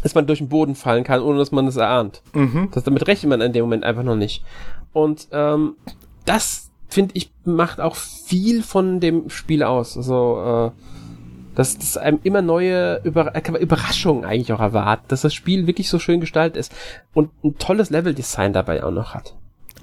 [0.00, 2.22] dass man durch den Boden fallen kann, ohne dass man es erahnt.
[2.70, 4.44] Das, damit rechnet man in dem Moment einfach noch nicht.
[4.92, 5.74] Und ähm,
[6.24, 9.96] das, finde ich, macht auch viel von dem Spiel aus.
[9.96, 10.80] Also, äh,
[11.56, 15.88] dass, dass einem immer neue Über äh, Überraschungen eigentlich auch erwarten, dass das Spiel wirklich
[15.88, 16.72] so schön gestaltet ist
[17.12, 19.34] und ein tolles Leveldesign dabei auch noch hat.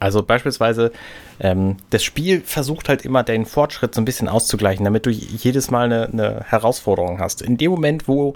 [0.03, 0.91] Also beispielsweise,
[1.39, 5.71] ähm, das Spiel versucht halt immer den Fortschritt so ein bisschen auszugleichen, damit du jedes
[5.71, 7.41] Mal eine, eine Herausforderung hast.
[7.41, 8.35] In dem Moment, wo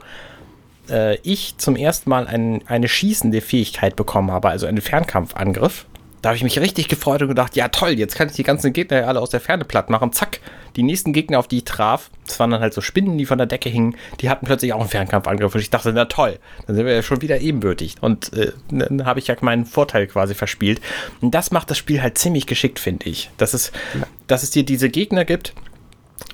[0.89, 5.85] äh, ich zum ersten Mal ein, eine schießende Fähigkeit bekommen habe, also einen Fernkampfangriff,
[6.27, 8.73] da habe ich mich richtig gefreut und gedacht, ja toll, jetzt kann ich die ganzen
[8.73, 10.11] Gegner ja alle aus der Ferne platt machen.
[10.11, 10.41] Zack,
[10.75, 13.37] die nächsten Gegner, auf die ich traf, das waren dann halt so Spinnen, die von
[13.37, 16.75] der Decke hingen, die hatten plötzlich auch einen Fernkampfangriff und ich dachte, na toll, dann
[16.75, 17.95] sind wir ja schon wieder ebenbürtig.
[18.01, 20.81] Und äh, dann habe ich ja meinen Vorteil quasi verspielt.
[21.21, 23.31] Und das macht das Spiel halt ziemlich geschickt, finde ich.
[23.37, 23.71] Dass es,
[24.27, 25.53] dass es dir diese Gegner gibt,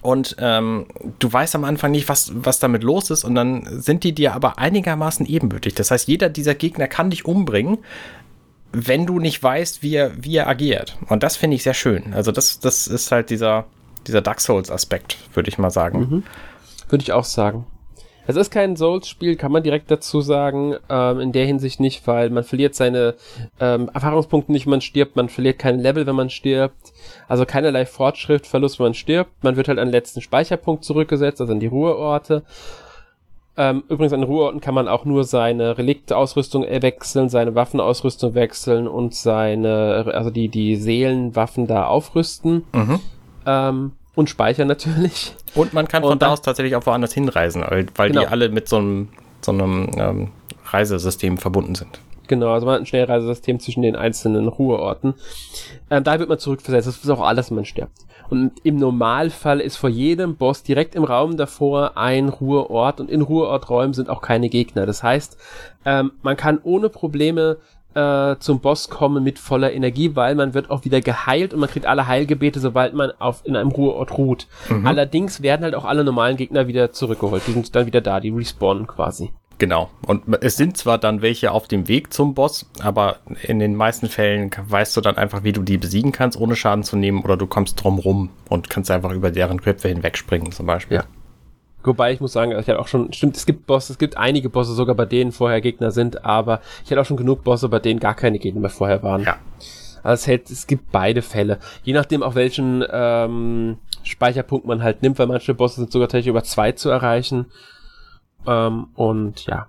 [0.01, 0.85] und ähm,
[1.19, 4.33] du weißt am Anfang nicht, was, was damit los ist und dann sind die dir
[4.33, 5.75] aber einigermaßen ebenbürtig.
[5.75, 7.77] Das heißt, jeder dieser Gegner kann dich umbringen,
[8.73, 10.97] wenn du nicht weißt, wie er, wie er agiert.
[11.07, 12.13] Und das finde ich sehr schön.
[12.13, 13.65] Also das, das ist halt dieser,
[14.07, 16.23] dieser Dark Souls-Aspekt, würde ich mal sagen.
[16.89, 17.65] Würde ich auch sagen.
[18.25, 22.29] Es ist kein Souls-Spiel, kann man direkt dazu sagen, ähm, in der Hinsicht nicht, weil
[22.29, 23.15] man verliert seine
[23.59, 26.93] ähm, Erfahrungspunkte nicht, wenn man stirbt, man verliert kein Level, wenn man stirbt,
[27.27, 31.51] also keinerlei Fortschrittverlust, wenn man stirbt, man wird halt an den letzten Speicherpunkt zurückgesetzt, also
[31.51, 32.43] an die Ruheorte.
[33.55, 38.33] Ähm, übrigens an den Ruheorten kann man auch nur seine Relikteausrüstung äh, wechseln, seine Waffenausrüstung
[38.33, 42.63] wechseln und seine, also die, die Seelenwaffen da aufrüsten.
[43.45, 45.35] Ähm, und speichern natürlich.
[45.55, 48.21] Und man kann Und von da aus tatsächlich auch woanders hinreisen, weil, weil Genau.
[48.21, 49.09] die alle mit so einem,
[49.41, 50.27] so einem ähm,
[50.65, 51.99] Reisesystem verbunden sind.
[52.27, 55.13] Genau, also man hat ein Schnellreisesystem zwischen den einzelnen Ruheorten.
[55.89, 56.87] Ähm, da wird man zurückversetzt.
[56.87, 57.91] Das ist auch alles, wenn man stirbt.
[58.29, 63.21] Und im Normalfall ist vor jedem Boss direkt im Raum davor ein Ruheort und in
[63.21, 64.85] Ruheorträumen sind auch keine Gegner.
[64.85, 65.37] Das heißt,
[65.85, 67.57] ähm, man kann ohne Probleme
[67.93, 71.69] äh, zum Boss kommen mit voller Energie, weil man wird auch wieder geheilt und man
[71.69, 74.47] kriegt alle Heilgebete, sobald man auf in einem Ruheort ruht.
[74.83, 77.43] Allerdings werden halt auch alle normalen Gegner wieder zurückgeholt.
[77.45, 79.31] Die sind dann wieder da, die respawnen quasi.
[79.63, 79.89] Genau.
[80.05, 84.09] Und es sind zwar dann welche auf dem Weg zum Boss, aber in den meisten
[84.09, 87.37] Fällen weißt du dann einfach, wie du die besiegen kannst, ohne Schaden zu nehmen, oder
[87.37, 90.97] du kommst drum rum und kannst einfach über deren Köpfe hinwegspringen, zum Beispiel.
[90.97, 91.03] Ja.
[91.81, 94.49] Wobei ich muss sagen, ich habe auch schon, stimmt, es gibt Bosse, es gibt einige
[94.49, 97.79] Bosse sogar, bei denen vorher Gegner sind, aber ich hatte auch schon genug Bosse, bei
[97.79, 99.23] denen gar keine Gegner mehr vorher waren.
[99.23, 99.37] Ja.
[100.03, 101.59] Also es, hält, es gibt beide Fälle.
[101.83, 106.31] Je nachdem auch welchen ähm, Speicherpunkt man halt nimmt, weil manche Bosse sind sogar tatsächlich
[106.31, 107.45] über zwei zu erreichen.
[108.47, 109.67] Ähm, und ja.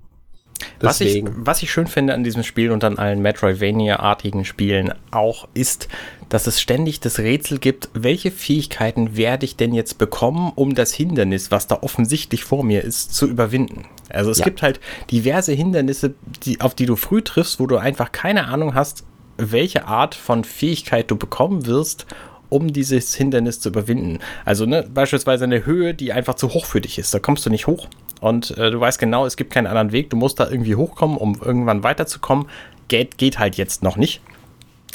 [0.80, 5.48] Was ich, was ich schön finde an diesem Spiel und an allen Metroidvania-artigen Spielen auch,
[5.54, 5.88] ist,
[6.28, 10.92] dass es ständig das Rätsel gibt, welche Fähigkeiten werde ich denn jetzt bekommen, um das
[10.92, 13.86] Hindernis, was da offensichtlich vor mir ist, zu überwinden.
[14.08, 14.44] Also es ja.
[14.44, 18.74] gibt halt diverse Hindernisse, die, auf die du früh triffst, wo du einfach keine Ahnung
[18.74, 19.04] hast,
[19.36, 22.06] welche Art von Fähigkeit du bekommen wirst,
[22.48, 24.20] um dieses Hindernis zu überwinden.
[24.44, 27.12] Also ne, beispielsweise eine Höhe, die einfach zu hoch für dich ist.
[27.12, 27.88] Da kommst du nicht hoch.
[28.24, 30.08] Und äh, du weißt genau, es gibt keinen anderen Weg.
[30.08, 32.46] Du musst da irgendwie hochkommen, um irgendwann weiterzukommen.
[32.88, 34.22] Geht, geht halt jetzt noch nicht.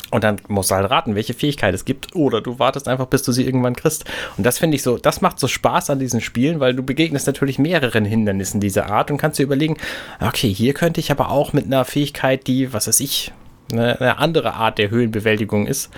[0.10, 2.16] Und dann musst du halt raten, welche Fähigkeit es gibt.
[2.16, 4.06] Oder du wartest einfach, bis du sie irgendwann kriegst.
[4.36, 7.28] Und das finde ich so, das macht so Spaß an diesen Spielen, weil du begegnest
[7.28, 9.78] natürlich mehreren Hindernissen dieser Art und kannst dir überlegen,
[10.20, 13.32] okay, hier könnte ich aber auch mit einer Fähigkeit, die, was weiß ich,
[13.72, 15.92] eine, eine andere Art der Höhlenbewältigung ist,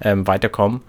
[0.00, 0.80] ähm, weiterkommen.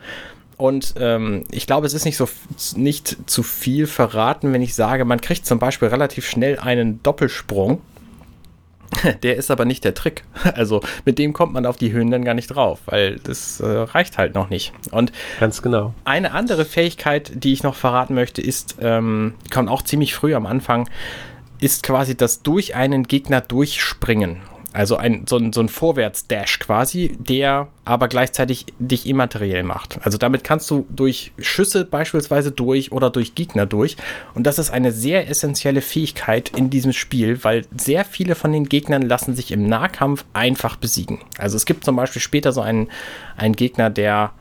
[0.60, 2.28] Und ähm, ich glaube, es ist nicht so
[2.76, 7.82] nicht zu viel verraten, wenn ich sage, man kriegt zum Beispiel relativ schnell einen Doppelsprung.
[9.24, 10.26] Der ist aber nicht der Trick.
[10.56, 13.66] Also mit dem kommt man auf die Höhen dann gar nicht drauf, weil das äh,
[13.66, 14.74] reicht halt noch nicht.
[14.92, 15.94] Und ganz genau.
[16.04, 20.46] Eine andere Fähigkeit, die ich noch verraten möchte, ist, ähm, kommt auch ziemlich früh am
[20.46, 20.90] Anfang,
[21.62, 24.42] ist quasi das durch einen Gegner durchspringen.
[24.72, 30.00] Also ein, so ein, so ein Vorwärts-Dash quasi, der aber gleichzeitig dich immateriell macht.
[30.04, 33.98] Also damit kannst du durch Schüsse beispielsweise durch oder durch Gegner durch.
[34.36, 38.70] Und das ist eine sehr essentielle Fähigkeit in diesem Spiel, weil sehr viele von den
[38.70, 41.20] Gegnern lassen sich im Nahkampf einfach besiegen.
[41.38, 42.90] Also es gibt zum Beispiel später so einen,
[43.38, 44.32] einen Gegner, der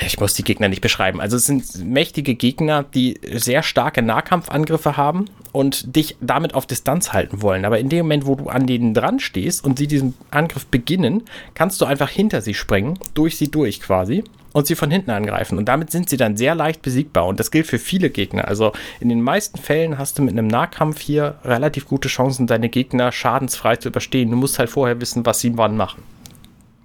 [0.00, 1.20] ich muss die Gegner nicht beschreiben.
[1.20, 7.12] Also es sind mächtige Gegner, die sehr starke Nahkampfangriffe haben und dich damit auf Distanz
[7.12, 7.64] halten wollen.
[7.64, 11.22] Aber in dem Moment, wo du an denen dran stehst und sie diesen Angriff beginnen,
[11.54, 15.58] kannst du einfach hinter sie springen, durch sie durch quasi und sie von hinten angreifen.
[15.58, 17.26] Und damit sind sie dann sehr leicht besiegbar.
[17.26, 18.48] Und das gilt für viele Gegner.
[18.48, 22.68] Also in den meisten Fällen hast du mit einem Nahkampf hier relativ gute Chancen, deine
[22.68, 24.30] Gegner schadensfrei zu überstehen.
[24.30, 26.02] Du musst halt vorher wissen, was sie wann machen.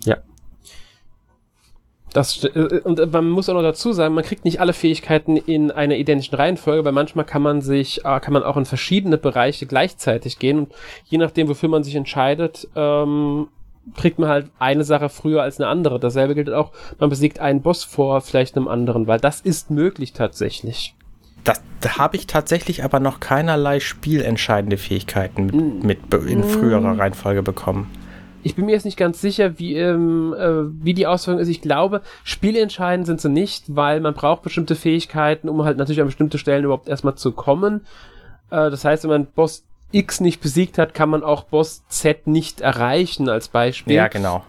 [0.04, 0.18] Ja,
[2.14, 5.72] das, äh, und man muss auch noch dazu sagen, man kriegt nicht alle Fähigkeiten in
[5.72, 9.66] einer identischen Reihenfolge, weil manchmal kann man sich, äh, kann man auch in verschiedene Bereiche
[9.66, 10.74] gleichzeitig gehen und
[11.06, 13.48] je nachdem, wofür man sich entscheidet, ähm,
[13.96, 16.00] kriegt man halt eine Sache früher als eine andere.
[16.00, 20.14] Dasselbe gilt auch, man besiegt einen Boss vor vielleicht einem anderen, weil das ist möglich
[20.14, 20.96] tatsächlich.
[21.44, 27.42] Das, da habe ich tatsächlich aber noch keinerlei spielentscheidende Fähigkeiten mit, mit in früherer Reihenfolge
[27.42, 27.90] bekommen
[28.44, 31.48] ich bin mir jetzt nicht ganz sicher, wie, ähm, äh, wie die Ausführung ist.
[31.48, 36.08] Ich glaube, spielentscheidend sind sie nicht, weil man braucht bestimmte Fähigkeiten, um halt natürlich an
[36.08, 37.82] bestimmte Stellen überhaupt erstmal zu kommen.
[38.50, 42.28] Äh, das heißt, wenn man Boss X nicht besiegt hat, kann man auch Boss Z
[42.28, 43.96] nicht erreichen, als Beispiel.
[43.96, 44.44] Ja, genau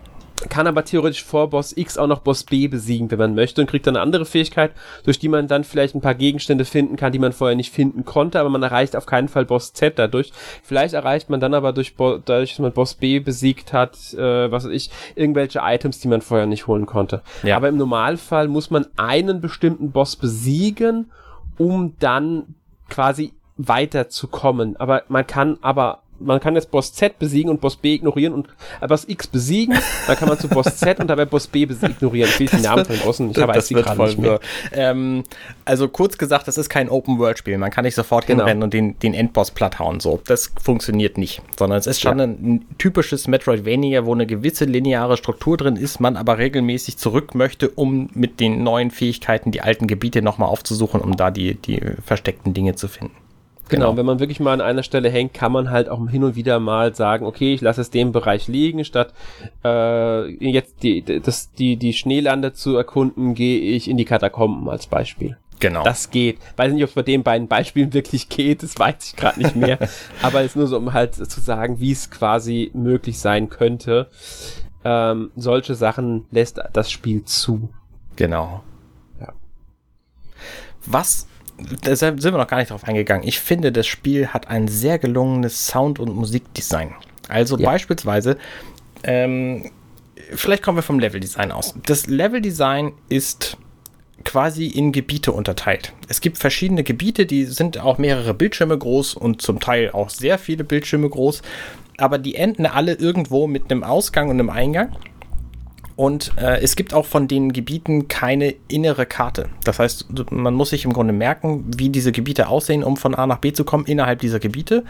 [0.48, 3.66] kann aber theoretisch vor Boss X auch noch Boss B besiegen, wenn man möchte, und
[3.68, 4.72] kriegt dann eine andere Fähigkeit,
[5.04, 8.04] durch die man dann vielleicht ein paar Gegenstände finden kann, die man vorher nicht finden
[8.04, 10.32] konnte, aber man erreicht auf keinen Fall Boss Z dadurch.
[10.62, 14.64] Vielleicht erreicht man dann aber durch, dadurch, dass man Boss B besiegt hat, äh, was
[14.64, 17.22] weiß ich, irgendwelche Items, die man vorher nicht holen konnte.
[17.42, 17.56] Ja.
[17.56, 21.10] Aber im Normalfall muss man einen bestimmten Boss besiegen,
[21.58, 22.54] um dann
[22.88, 24.76] quasi weiterzukommen.
[24.76, 28.48] Aber man kann aber man kann jetzt Boss Z besiegen und Boss B ignorieren und
[28.80, 32.30] äh, Boss X besiegen, dann kann man zu Boss Z und dabei Boss B ignorieren.
[32.30, 34.40] Ich will den Namen von außen, ich das weiß die gerade nicht mehr.
[34.72, 35.24] Ähm,
[35.64, 37.58] also kurz gesagt, das ist kein Open-World-Spiel.
[37.58, 38.44] Man kann nicht sofort genau.
[38.44, 40.00] hinrennen und den, den Endboss platt hauen.
[40.00, 40.20] So.
[40.26, 41.42] Das funktioniert nicht.
[41.58, 42.24] Sondern es ist schon ja.
[42.24, 47.68] ein, typisches Metroidvania, wo eine gewisse lineare Struktur drin ist, man aber regelmäßig zurück möchte,
[47.68, 52.54] um mit den neuen Fähigkeiten die alten Gebiete nochmal aufzusuchen, um da die, die versteckten
[52.54, 53.14] Dinge zu finden.
[53.70, 56.24] Genau, genau, wenn man wirklich mal an einer Stelle hängt, kann man halt auch hin
[56.24, 59.14] und wieder mal sagen, okay, ich lasse es dem Bereich liegen, statt
[59.64, 64.86] äh, jetzt die, das, die, die Schneelande zu erkunden, gehe ich in die Katakomben als
[64.86, 65.36] Beispiel.
[65.60, 65.84] Genau.
[65.84, 66.38] Das geht.
[66.56, 69.54] Weiß nicht, ob es bei den beiden Beispielen wirklich geht, das weiß ich gerade nicht
[69.54, 69.78] mehr.
[70.22, 74.08] Aber es ist nur so, um halt zu sagen, wie es quasi möglich sein könnte.
[74.82, 77.68] Ähm, solche Sachen lässt das Spiel zu.
[78.16, 78.64] Genau.
[79.20, 79.28] Ja.
[80.86, 81.28] Was
[81.82, 83.26] da sind wir noch gar nicht drauf eingegangen.
[83.26, 86.94] Ich finde, das Spiel hat ein sehr gelungenes Sound- und Musikdesign.
[87.28, 87.70] Also ja.
[87.70, 88.36] beispielsweise,
[89.04, 89.70] ähm,
[90.34, 91.74] vielleicht kommen wir vom Leveldesign aus.
[91.86, 93.56] Das Leveldesign ist
[94.24, 95.92] quasi in Gebiete unterteilt.
[96.08, 100.38] Es gibt verschiedene Gebiete, die sind auch mehrere Bildschirme groß und zum Teil auch sehr
[100.38, 101.42] viele Bildschirme groß,
[101.96, 104.94] aber die enden alle irgendwo mit einem Ausgang und einem Eingang.
[106.00, 109.50] Und äh, es gibt auch von den Gebieten keine innere Karte.
[109.64, 113.26] Das heißt, man muss sich im Grunde merken, wie diese Gebiete aussehen, um von A
[113.26, 114.84] nach B zu kommen innerhalb dieser Gebiete.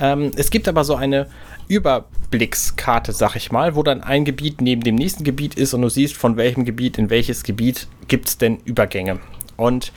[0.00, 1.26] Ähm, es gibt aber so eine
[1.68, 5.90] Überblickskarte, sag ich mal, wo dann ein Gebiet neben dem nächsten Gebiet ist und du
[5.90, 9.20] siehst, von welchem Gebiet in welches Gebiet gibt es denn Übergänge.
[9.58, 9.92] Und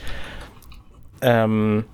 [1.22, 1.86] ähm,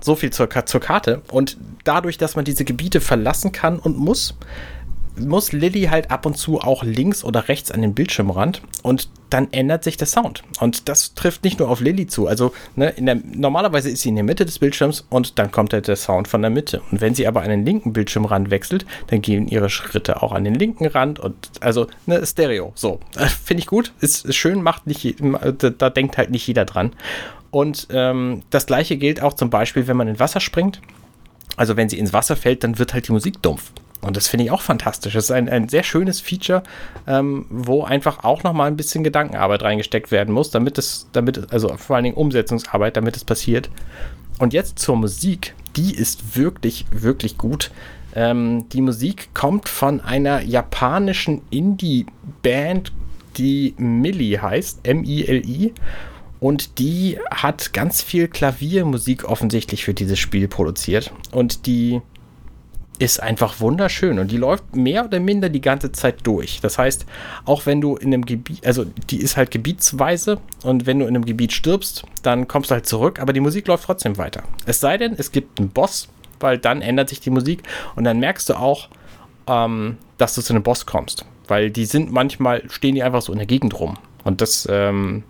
[0.00, 1.20] so viel zur, zur Karte.
[1.30, 4.38] Und dadurch, dass man diese Gebiete verlassen kann und muss,
[5.18, 9.48] muss Lilly halt ab und zu auch links oder rechts an den Bildschirmrand und dann
[9.52, 10.42] ändert sich der Sound.
[10.60, 12.26] Und das trifft nicht nur auf Lilly zu.
[12.26, 15.88] Also ne, der, normalerweise ist sie in der Mitte des Bildschirms und dann kommt halt
[15.88, 16.80] der Sound von der Mitte.
[16.90, 20.44] Und wenn sie aber an den linken Bildschirmrand wechselt, dann gehen ihre Schritte auch an
[20.44, 22.72] den linken Rand und also ne, Stereo.
[22.74, 26.46] So, äh, finde ich gut, ist, ist, schön, macht nicht, da, da denkt halt nicht
[26.46, 26.92] jeder dran.
[27.50, 30.80] Und ähm, das gleiche gilt auch zum Beispiel, wenn man in Wasser springt.
[31.56, 33.72] Also wenn sie ins Wasser fällt, dann wird halt die Musik dumpf.
[34.02, 35.14] Und das finde ich auch fantastisch.
[35.14, 36.62] Das ist ein, ein sehr schönes Feature,
[37.06, 41.76] ähm, wo einfach auch nochmal ein bisschen Gedankenarbeit reingesteckt werden muss, damit es, damit, also
[41.76, 43.70] vor allen Dingen Umsetzungsarbeit, damit es passiert.
[44.38, 45.54] Und jetzt zur Musik.
[45.76, 47.70] Die ist wirklich, wirklich gut.
[48.14, 52.92] Ähm, die Musik kommt von einer japanischen Indie-Band,
[53.36, 55.74] die Milli heißt, M-I-L-I.
[56.40, 61.12] Und die hat ganz viel Klaviermusik offensichtlich für dieses Spiel produziert.
[61.32, 62.00] Und die
[62.98, 66.60] ist einfach wunderschön und die läuft mehr oder minder die ganze Zeit durch.
[66.60, 67.04] Das heißt,
[67.44, 71.14] auch wenn du in einem Gebiet, also die ist halt gebietsweise und wenn du in
[71.14, 74.42] einem Gebiet stirbst, dann kommst du halt zurück, aber die Musik läuft trotzdem weiter.
[74.64, 76.08] Es sei denn, es gibt einen Boss,
[76.40, 77.62] weil dann ändert sich die Musik
[77.96, 78.88] und dann merkst du auch,
[79.46, 83.32] ähm, dass du zu einem Boss kommst, weil die sind manchmal, stehen die einfach so
[83.32, 85.22] in der Gegend rum und das, ähm,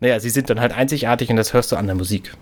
[0.00, 2.36] naja, sie sind dann halt einzigartig und das hörst du an der Musik.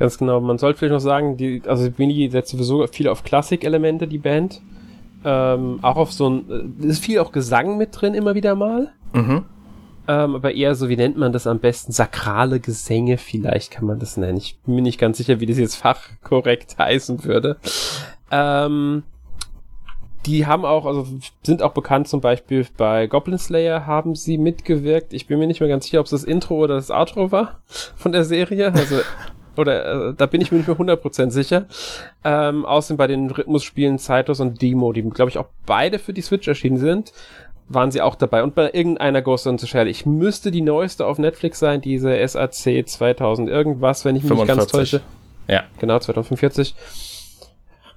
[0.00, 0.40] Ganz genau.
[0.40, 4.62] Man sollte vielleicht noch sagen, die, also Mini setzt sowieso viel auf Klassik-Elemente, die Band.
[5.26, 8.90] Ähm, auch auf so ein, äh, ist viel auch Gesang mit drin immer wieder mal.
[9.12, 9.44] Mhm.
[10.08, 11.92] Ähm, aber eher so, wie nennt man das am besten?
[11.92, 14.38] Sakrale Gesänge vielleicht kann man das nennen.
[14.38, 17.58] Ich bin mir nicht ganz sicher, wie das jetzt fachkorrekt heißen würde.
[18.30, 19.02] Ähm,
[20.24, 21.06] die haben auch, also
[21.42, 25.12] sind auch bekannt zum Beispiel bei Goblin Slayer haben sie mitgewirkt.
[25.12, 27.60] Ich bin mir nicht mehr ganz sicher, ob es das Intro oder das Outro war
[27.96, 28.72] von der Serie.
[28.72, 29.00] Also
[29.60, 31.66] oder äh, da bin ich mir nicht mehr 100% sicher.
[32.24, 36.22] Ähm, außerdem bei den Rhythmusspielen Cytos und Demo, die glaube ich auch beide für die
[36.22, 37.12] Switch erschienen sind,
[37.68, 38.42] waren sie auch dabei.
[38.42, 39.88] Und bei irgendeiner Ghost in the Shell.
[39.88, 44.38] Ich müsste die neueste auf Netflix sein, diese SAC 2000 irgendwas, wenn ich mich 45.
[44.38, 45.00] nicht ganz täusche.
[45.46, 45.64] Ja.
[45.78, 46.74] Genau, 2045.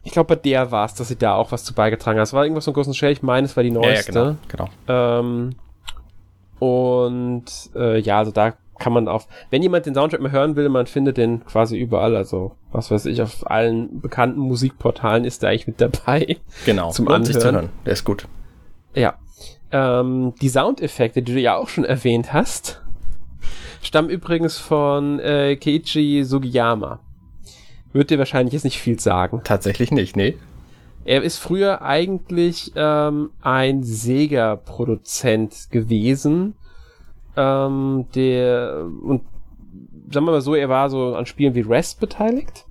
[0.04, 2.28] Ich glaube, bei der war es, dass sie da auch was zu beigetragen hat.
[2.28, 4.12] Es war irgendwas von Ghost in the Shell, ich meine, es war die neueste.
[4.12, 4.70] Ja, ja genau.
[4.86, 5.20] genau.
[5.20, 5.56] Ähm,
[6.60, 7.46] und
[7.76, 10.88] äh, ja, also da kann man auf, wenn jemand den Soundtrack mal hören will, man
[10.88, 15.68] findet den quasi überall, also was weiß ich, auf allen bekannten Musikportalen ist der eigentlich
[15.68, 16.36] mit dabei.
[16.66, 17.34] Genau, zum Lohnt Anhören.
[17.34, 17.70] Sich zu hören.
[17.86, 18.28] Der ist gut.
[18.94, 19.14] Ja.
[19.72, 22.82] Ähm, die Soundeffekte, die du ja auch schon erwähnt hast,
[23.82, 27.00] stammen übrigens von äh, Keiichi Sugiyama.
[27.94, 29.40] Wird dir wahrscheinlich jetzt nicht viel sagen.
[29.46, 30.36] Tatsächlich nicht, nee.
[31.06, 36.56] Er ist früher eigentlich ähm, ein Sega-Produzent gewesen
[37.36, 39.22] ähm, der, und
[40.12, 42.66] sagen wir mal so, er war so an Spielen wie Rest beteiligt.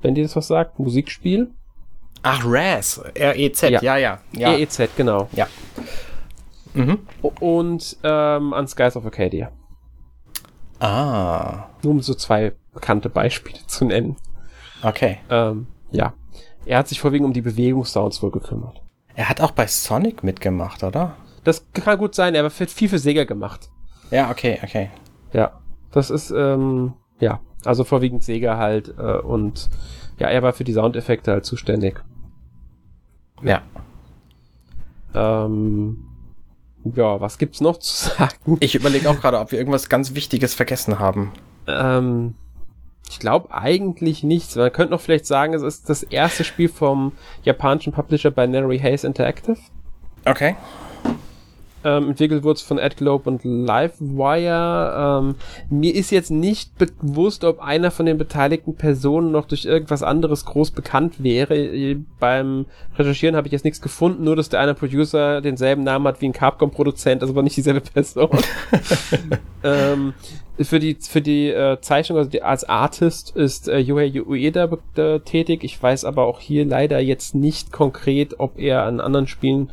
[0.00, 1.50] Wenn dir das was sagt, Musikspiel.
[2.22, 3.80] Ach, Raz, R-E-Z, ja.
[3.82, 4.52] ja, ja, ja.
[4.52, 5.28] R-E-Z, genau.
[5.32, 5.46] Ja.
[6.74, 6.98] Mhm.
[7.40, 9.50] Und ähm, an Skies of Arcadia.
[10.78, 11.68] Ah.
[11.82, 14.16] Nur um so zwei bekannte Beispiele zu nennen.
[14.82, 15.18] Okay.
[15.30, 16.12] Ähm, ja.
[16.66, 18.82] Er hat sich vorwiegend um die Bewegungssounds wohl gekümmert.
[19.14, 21.16] Er hat auch bei Sonic mitgemacht, oder?
[21.46, 23.70] Das kann gut sein, er hat viel für Sega gemacht.
[24.10, 24.90] Ja, okay, okay.
[25.32, 25.52] Ja,
[25.92, 29.70] das ist, ähm, ja, also vorwiegend Sega halt äh, und
[30.18, 32.02] ja, er war für die Soundeffekte halt zuständig.
[33.44, 33.62] Ja.
[35.14, 36.04] Ähm,
[36.82, 38.56] ja, was gibt's noch zu sagen?
[38.58, 41.30] Ich überlege auch gerade, ob wir irgendwas ganz Wichtiges vergessen haben.
[41.68, 42.34] Ähm,
[43.08, 44.56] ich glaube eigentlich nichts.
[44.56, 47.12] Man könnte noch vielleicht sagen, es ist das erste Spiel vom
[47.44, 49.58] japanischen Publisher Binary Haze Interactive.
[50.24, 50.56] Okay.
[51.86, 55.20] Ähm, entwickelt wurde es von AdGlobe und Livewire.
[55.22, 55.36] Ähm,
[55.70, 60.46] mir ist jetzt nicht bewusst, ob einer von den beteiligten Personen noch durch irgendwas anderes
[60.46, 61.96] groß bekannt wäre.
[62.18, 62.66] Beim
[62.98, 66.26] Recherchieren habe ich jetzt nichts gefunden, nur dass der eine Producer denselben Namen hat wie
[66.26, 68.30] ein Capcom-Produzent, also war nicht dieselbe Person.
[69.62, 70.14] ähm,
[70.60, 75.20] für die für die äh, Zeichnung also die, als Artist ist äh, Yohei Ueda äh,
[75.20, 75.62] tätig.
[75.62, 79.70] Ich weiß aber auch hier leider jetzt nicht konkret, ob er an anderen Spielen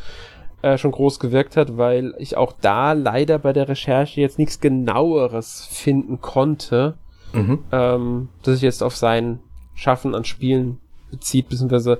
[0.63, 4.59] äh, schon groß gewirkt hat, weil ich auch da leider bei der Recherche jetzt nichts
[4.61, 6.95] genaueres finden konnte,
[7.33, 7.59] mhm.
[7.71, 9.39] ähm, dass ich jetzt auf sein
[9.75, 10.79] Schaffen an Spielen
[11.11, 11.99] bezieht, beziehungsweise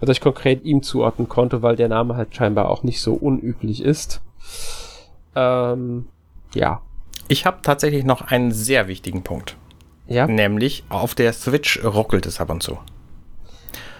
[0.00, 3.82] was ich konkret ihm zuordnen konnte, weil der Name halt scheinbar auch nicht so unüblich
[3.82, 4.22] ist.
[5.34, 6.06] Ähm,
[6.54, 6.82] ja.
[7.26, 9.56] Ich habe tatsächlich noch einen sehr wichtigen Punkt.
[10.06, 10.28] Ja.
[10.28, 12.78] Nämlich auf der Switch ruckelt es ab und zu.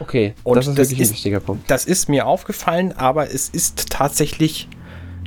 [0.01, 1.71] Okay, Und das ist das wirklich ist- ein wichtiger Punkt.
[1.71, 4.69] Das ist mir aufgefallen, aber es ist tatsächlich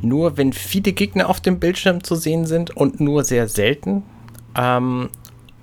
[0.02, 4.04] nur, wenn viele Gegner auf dem Bildschirm zu sehen sind und nur sehr selten.
[4.56, 5.10] Ähm,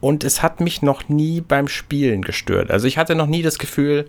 [0.00, 2.70] und es hat mich noch nie beim Spielen gestört.
[2.70, 4.08] Also ich hatte noch nie das Gefühl,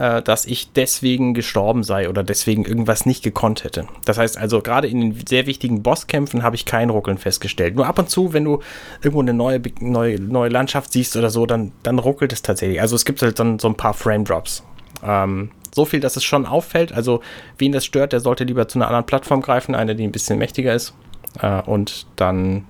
[0.00, 3.86] äh, dass ich deswegen gestorben sei oder deswegen irgendwas nicht gekonnt hätte.
[4.06, 7.76] Das heißt also, gerade in den sehr wichtigen Bosskämpfen habe ich kein Ruckeln festgestellt.
[7.76, 8.60] Nur ab und zu, wenn du
[9.02, 12.80] irgendwo eine neue, neue, neue Landschaft siehst oder so, dann, dann ruckelt es tatsächlich.
[12.80, 14.64] Also es gibt halt dann so ein paar Frame-Drops.
[15.02, 16.92] Ähm, so viel, dass es schon auffällt.
[16.92, 17.20] Also,
[17.58, 20.38] wen das stört, der sollte lieber zu einer anderen Plattform greifen, eine, die ein bisschen
[20.38, 20.94] mächtiger ist.
[21.42, 22.64] Äh, und dann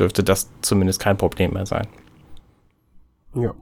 [0.00, 1.86] dürfte das zumindest kein Problem mehr sein.
[3.36, 3.54] Ja.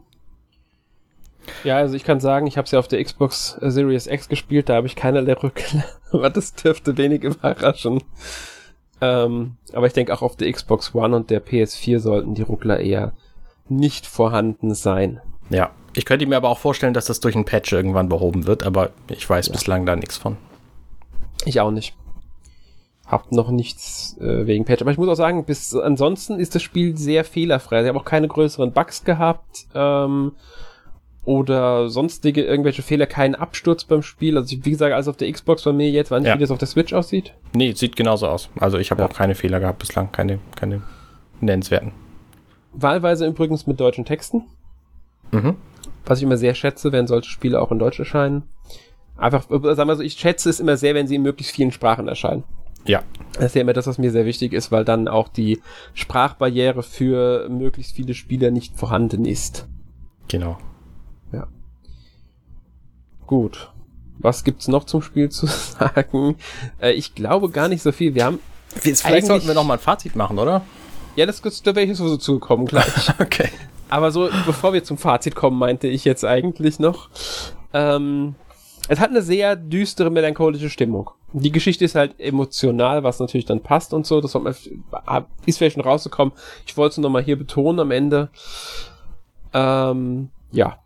[1.64, 4.68] Ja, also ich kann sagen, ich habe es ja auf der Xbox Series X gespielt,
[4.68, 5.84] da habe ich keinerlei Rückkehr.
[6.12, 8.02] Aber das dürfte wenig überraschen.
[9.00, 12.80] Ähm, aber ich denke auch auf der Xbox One und der PS4 sollten die Ruckler
[12.80, 13.12] eher
[13.68, 15.20] nicht vorhanden sein.
[15.48, 15.70] Ja.
[15.94, 18.90] Ich könnte mir aber auch vorstellen, dass das durch einen Patch irgendwann behoben wird, aber
[19.08, 19.52] ich weiß Ja.
[19.52, 20.36] bislang da nichts von.
[21.44, 21.96] Ich auch nicht.
[23.06, 24.82] Hab noch nichts äh, wegen Patch.
[24.82, 27.82] Aber ich muss auch sagen, bis ansonsten ist das Spiel sehr fehlerfrei.
[27.82, 29.66] Sie haben auch keine größeren Bugs gehabt.
[29.74, 30.32] Ähm,
[31.24, 34.36] oder sonstige irgendwelche Fehler, keinen Absturz beim Spiel.
[34.38, 36.34] Also wie gesagt, alles auf der Xbox bei mir jetzt, nicht, Ja.
[36.36, 37.34] wie das auf der Switch aussieht.
[37.54, 38.48] Nee, sieht genauso aus.
[38.58, 39.08] Also ich habe Ja.
[39.08, 40.82] auch keine Fehler gehabt bislang, keine, keine
[41.40, 41.92] nennenswerten.
[42.72, 44.44] Wahlweise übrigens mit deutschen Texten,
[45.32, 45.56] Mhm.
[46.06, 48.44] was ich immer sehr schätze, wenn solche Spiele auch in Deutsch erscheinen.
[49.16, 51.72] Einfach, äh, sagen wir so, ich schätze es immer sehr, wenn sie in möglichst vielen
[51.72, 52.44] Sprachen erscheinen.
[52.86, 53.02] Ja,
[53.34, 55.60] Das ist ja immer das, was mir sehr wichtig ist, weil dann auch die
[55.92, 59.68] Sprachbarriere für möglichst viele Spieler nicht vorhanden ist.
[60.28, 60.56] genau.
[63.30, 63.70] Gut.
[64.18, 66.34] Was gibt's noch zum Spiel zu sagen?
[66.82, 68.16] Äh, ich glaube gar nicht so viel.
[68.16, 70.62] Wir haben, Vielleicht Eigentlich- sollten wir noch mal ein Fazit machen, oder?
[71.14, 73.08] ja, das, da wäre ich sowieso zugekommen gleich.
[73.20, 73.48] Okay.
[73.88, 77.08] Aber so, bevor wir zum Fazit kommen, meinte ich jetzt eigentlich noch.
[77.72, 78.34] Ähm,
[78.88, 81.10] es hat eine sehr düstere, melancholische Stimmung.
[81.32, 84.20] Die Geschichte ist halt emotional, was natürlich dann passt und so.
[84.20, 84.34] Das
[85.46, 86.34] ist vielleicht schon rausgekommen.
[86.66, 88.28] Ich wollte es nur noch mal hier betonen am Ende.
[89.52, 90.78] Ähm, ja.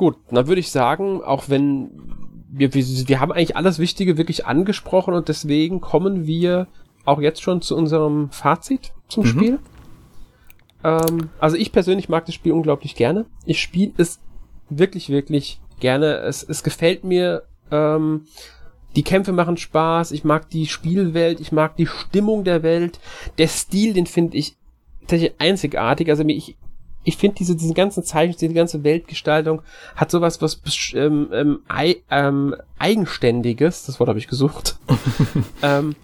[0.00, 1.90] Gut, dann würde ich sagen, auch wenn
[2.48, 6.68] wir, wir, wir haben eigentlich alles Wichtige wirklich angesprochen und deswegen kommen wir
[7.04, 9.28] auch jetzt schon zu unserem Fazit zum Mhm.
[9.28, 9.58] Spiel.
[10.84, 13.26] Ähm, also ich persönlich mag das Spiel unglaublich gerne.
[13.44, 14.20] Ich spiele es
[14.70, 16.14] wirklich, wirklich gerne.
[16.20, 17.42] Es, es gefällt mir.
[17.70, 18.22] Ähm,
[18.96, 20.12] die Kämpfe machen Spaß.
[20.12, 21.40] Ich mag die Spielwelt.
[21.40, 23.00] Ich mag die Stimmung der Welt.
[23.36, 24.56] Der Stil, den finde ich
[25.02, 26.08] tatsächlich einzigartig.
[26.08, 26.56] Also ich,
[27.02, 29.62] ich finde diese, diesen ganzen Zeichen, diese ganze Weltgestaltung
[29.96, 30.60] hat sowas, was
[30.94, 33.86] ähm, ähm, ei, ähm, eigenständiges.
[33.86, 34.78] Das Wort habe ich gesucht.
[35.62, 35.94] ähm,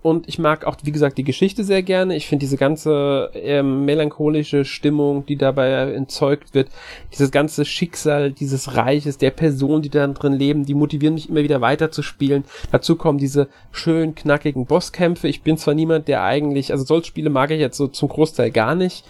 [0.00, 2.14] und ich mag auch, wie gesagt, die Geschichte sehr gerne.
[2.14, 6.68] Ich finde diese ganze ähm, melancholische Stimmung, die dabei entzeugt wird,
[7.12, 11.42] dieses ganze Schicksal dieses Reiches, der Personen, die da drin leben, die motivieren mich immer
[11.42, 12.44] wieder weiter zu spielen.
[12.70, 15.26] Dazu kommen diese schön knackigen Bosskämpfe.
[15.26, 18.52] Ich bin zwar niemand, der eigentlich, also solche Spiele mag ich jetzt so zum Großteil
[18.52, 19.04] gar nicht,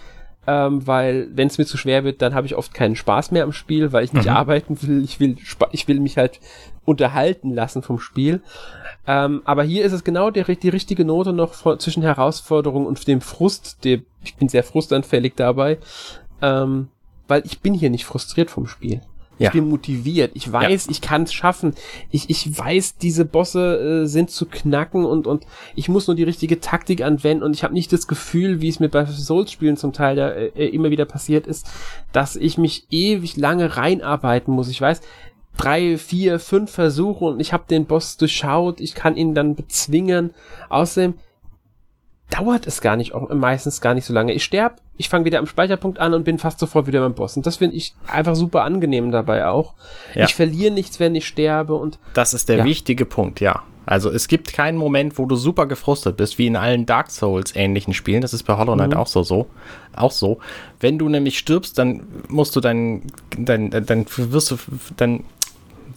[0.51, 3.43] ähm, weil wenn es mir zu schwer wird, dann habe ich oft keinen Spaß mehr
[3.45, 4.33] am Spiel, weil ich nicht Mhm.
[4.37, 5.05] arbeiten will.
[5.05, 5.37] Ich will,
[5.73, 6.41] ich will mich halt
[6.87, 8.41] unterhalten lassen vom Spiel.
[9.07, 13.07] Ähm, aber hier ist es genau die, die richtige Note noch vor, zwischen Herausforderung und
[13.07, 13.85] dem Frust.
[13.85, 15.77] Der, ich bin sehr frustanfällig dabei,
[16.41, 16.89] ähm,
[17.27, 19.03] weil ich bin hier nicht frustriert vom Spiel.
[19.39, 19.51] Ich Ja.
[19.51, 20.33] bin motiviert.
[20.35, 21.75] Ich weiß, ich kann es schaffen.
[22.11, 26.25] Ich, ich weiß, diese Bosse äh, sind zu knacken und, und ich muss nur die
[26.25, 29.93] richtige Taktik anwenden und ich habe nicht das Gefühl, wie es mir bei Souls-Spielen zum
[29.93, 31.67] Teil da, äh, immer wieder passiert ist,
[32.13, 34.69] dass ich mich ewig lange reinarbeiten muss.
[34.69, 35.01] Ich weiß,
[35.57, 40.33] drei, vier, fünf Versuche und ich habe den Boss durchschaut, ich kann ihn dann bezwingen.
[40.69, 41.15] Außerdem
[42.31, 44.33] dauert es gar nicht, auch meistens gar nicht so lange.
[44.33, 47.37] Ich sterb, ich fange wieder am Speicherpunkt an und bin fast sofort wieder beim Boss.
[47.37, 49.75] Und das finde ich einfach super angenehm dabei auch.
[50.15, 50.25] Ja.
[50.27, 52.65] Ich verliere nichts, wenn ich sterbe und Das ist der Ja.
[52.65, 53.63] wichtige Punkt, ja.
[53.87, 57.57] Also es gibt keinen Moment, wo du super gefrustet bist, wie in allen Dark Souls
[57.57, 58.21] ähnlichen Spielen.
[58.21, 58.97] Das ist bei Hollow Knight Mhm.
[58.99, 59.47] auch so, so,
[59.97, 60.41] auch so.
[60.79, 63.05] Wenn du nämlich stirbst, dann musst du dein,
[63.39, 64.59] dein, dann wirst du,
[64.99, 65.25] dann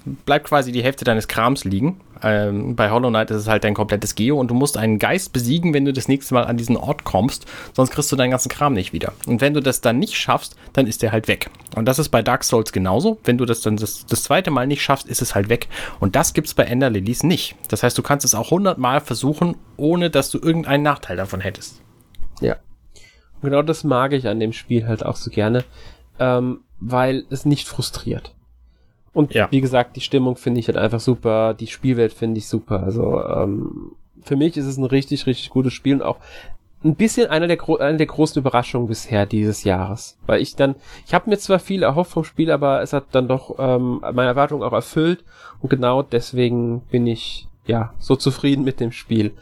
[0.06, 2.00] bleibt quasi die Hälfte deines Krams liegen.
[2.24, 5.34] Ähm, bei Hollow Knight ist es halt dein komplettes Geo und du musst einen Geist
[5.34, 8.50] besiegen, wenn du das nächste Mal an diesen Ort kommst, sonst kriegst du deinen ganzen
[8.50, 9.14] Kram nicht wieder.
[9.26, 11.50] Und wenn du das dann nicht schaffst, dann ist der halt weg.
[11.76, 13.20] Und das ist bei Dark Souls genauso.
[13.24, 15.68] Wenn du das dann das, das zweite Mal nicht schaffst, ist es halt weg.
[16.00, 17.56] Und das gibt's bei Ender Lilies nicht.
[17.70, 21.82] Das heißt, du kannst es auch hundertmal versuchen, ohne dass du irgendeinen Nachteil davon hättest.
[22.40, 22.58] Ja.
[23.42, 25.64] Genau das mag ich an dem Spiel halt auch so gerne,
[26.20, 28.36] ähm, weil es nicht frustriert.
[29.14, 29.52] Und ja.
[29.52, 32.84] wie gesagt, die Stimmung finde ich halt einfach super, die Spielwelt finde ich super.
[32.84, 33.92] Also ähm,
[34.24, 36.18] für mich ist es ein richtig, richtig gutes Spiel und auch
[36.84, 40.18] ein bisschen einer der, einer der großen Überraschungen bisher dieses Jahres.
[40.26, 43.28] Weil ich dann, ich habe mir zwar viel erhofft vom Spiel, aber es hat dann
[43.28, 45.24] doch ähm, meine Erwartungen auch erfüllt.
[45.60, 49.34] Und genau deswegen bin ich ja so zufrieden mit dem Spiel.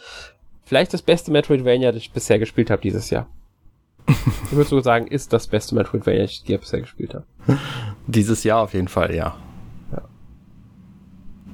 [0.65, 3.28] Vielleicht das beste Metroidvania, das ich bisher gespielt habe dieses Jahr.
[4.07, 7.26] ich würde so sagen, ist das beste Metroidvania, das ich bisher gespielt habe.
[8.07, 9.38] Dieses Jahr auf jeden Fall, ja.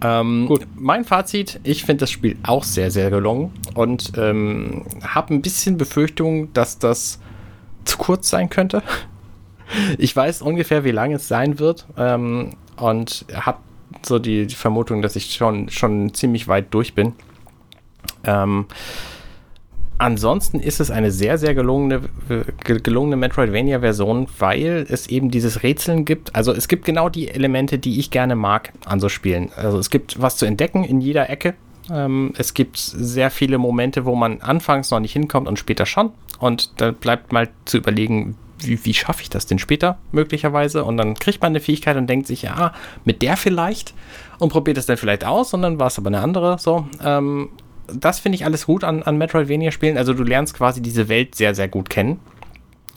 [0.05, 0.67] Ähm, Gut.
[0.75, 5.77] Mein Fazit, ich finde das Spiel auch sehr, sehr gelungen und ähm, habe ein bisschen
[5.77, 7.19] Befürchtung, dass das
[7.85, 8.83] zu kurz sein könnte.
[9.97, 13.57] Ich weiß ungefähr, wie lang es sein wird ähm, und habe
[14.05, 17.13] so die, die, Vermutung, dass ich schon, schon ziemlich weit durch bin.
[18.23, 18.67] Ähm,
[19.97, 22.01] Ansonsten ist es eine sehr, sehr gelungene,
[22.63, 26.35] gelungene Metroidvania-Version, weil es eben dieses Rätseln gibt.
[26.35, 29.51] Also es gibt genau die Elemente, die ich gerne mag an so Spielen.
[29.55, 31.53] Also es gibt was zu entdecken in jeder Ecke.
[31.89, 36.11] Ähm, es gibt sehr viele Momente, wo man anfangs noch nicht hinkommt und später schon.
[36.39, 40.83] Und da bleibt mal zu überlegen, wie, wie schaffe ich das denn später möglicherweise?
[40.83, 42.73] Und dann kriegt man eine Fähigkeit und denkt sich, ja,
[43.03, 43.93] mit der vielleicht
[44.39, 46.57] und probiert es dann vielleicht aus und dann war es aber eine andere.
[46.59, 47.49] So, ähm,
[47.87, 49.97] das finde ich alles gut an, an Metroidvania-Spielen.
[49.97, 52.19] Also du lernst quasi diese Welt sehr, sehr gut kennen.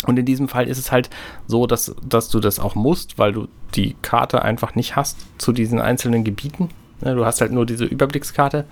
[0.07, 1.11] Und in diesem Fall ist es halt
[1.47, 5.53] so, dass, dass du das auch musst, weil du die Karte einfach nicht hast zu
[5.53, 6.71] diesen einzelnen Gebieten.
[7.01, 8.65] Du hast halt nur diese Überblickskarte.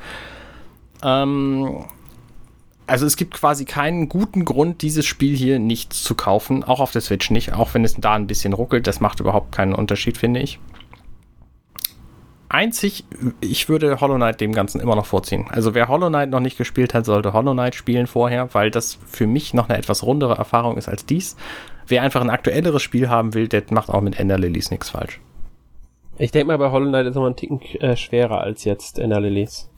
[1.02, 1.84] Ähm,
[2.86, 6.92] also es gibt quasi keinen guten Grund, dieses Spiel hier nicht zu kaufen, auch auf
[6.92, 8.86] der Switch nicht, auch wenn es da ein bisschen ruckelt.
[8.86, 10.60] Das macht überhaupt keinen Unterschied, finde ich
[12.49, 13.05] einzig,
[13.40, 15.47] ich würde Hollow Knight dem Ganzen immer noch vorziehen.
[15.51, 18.99] Also wer Hollow Knight noch nicht gespielt hat, sollte Hollow Knight spielen vorher, weil das
[19.07, 21.36] für mich noch eine etwas rundere Erfahrung ist als dies.
[21.86, 25.20] Wer einfach ein aktuelleres Spiel haben will, der macht auch mit Ender Lilies nichts falsch.
[26.18, 29.20] Ich denke mal, bei Hollow Knight ist noch ein Ticken äh, schwerer als jetzt Ender
[29.20, 29.68] Lilies.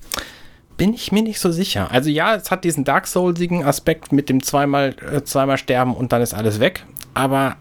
[0.77, 1.91] Bin ich mir nicht so sicher.
[1.91, 6.13] Also ja, es hat diesen Dark Soulsigen Aspekt mit dem zweimal, äh, zweimal sterben und
[6.13, 6.85] dann ist alles weg.
[7.15, 7.57] Aber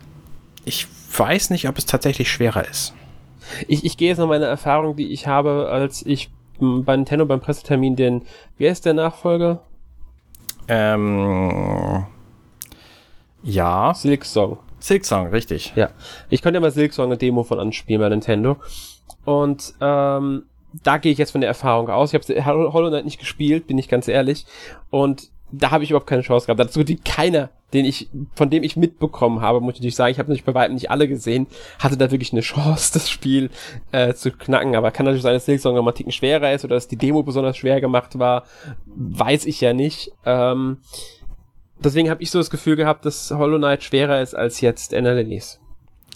[0.66, 0.88] ich
[1.18, 2.94] weiß nicht, ob es tatsächlich schwerer ist.
[3.68, 6.30] Ich, ich gehe jetzt noch meine Erfahrung, die ich habe, als ich
[6.60, 8.24] bei Nintendo beim Pressetermin den,
[8.58, 9.62] wer ist der Nachfolger?
[10.68, 12.06] Ähm,
[13.44, 13.94] ja.
[13.94, 14.58] Silk Song.
[14.80, 15.74] Silk Song, richtig.
[15.76, 15.90] Ja.
[16.30, 18.58] Ich konnte ja mal Silk Song eine Demo von anspielen bei Nintendo.
[19.26, 20.44] Und ähm,
[20.84, 22.14] da gehe ich jetzt von der Erfahrung aus.
[22.14, 24.46] Ich habe Hollow Knight nicht gespielt, bin ich ganz ehrlich.
[24.90, 26.60] Und da habe ich überhaupt keine Chance gehabt.
[26.60, 30.20] Dazu die keiner, den ich, von dem ich mitbekommen habe, muss ich natürlich sagen, ich
[30.20, 31.48] habe natürlich bei weitem nicht alle gesehen,
[31.80, 33.50] hatte da wirklich eine Chance, das Spiel
[33.92, 34.76] äh, zu knacken.
[34.76, 37.24] Aber kann natürlich sein, dass Silksong noch mal Ticken schwerer ist oder dass die Demo
[37.24, 38.44] besonders schwer gemacht war.
[38.86, 40.12] Weiß ich ja nicht.
[40.26, 40.80] Ähm,
[41.80, 45.60] deswegen habe ich so das Gefühl gehabt, dass Hollow Knight schwerer ist als jetzt NLNs.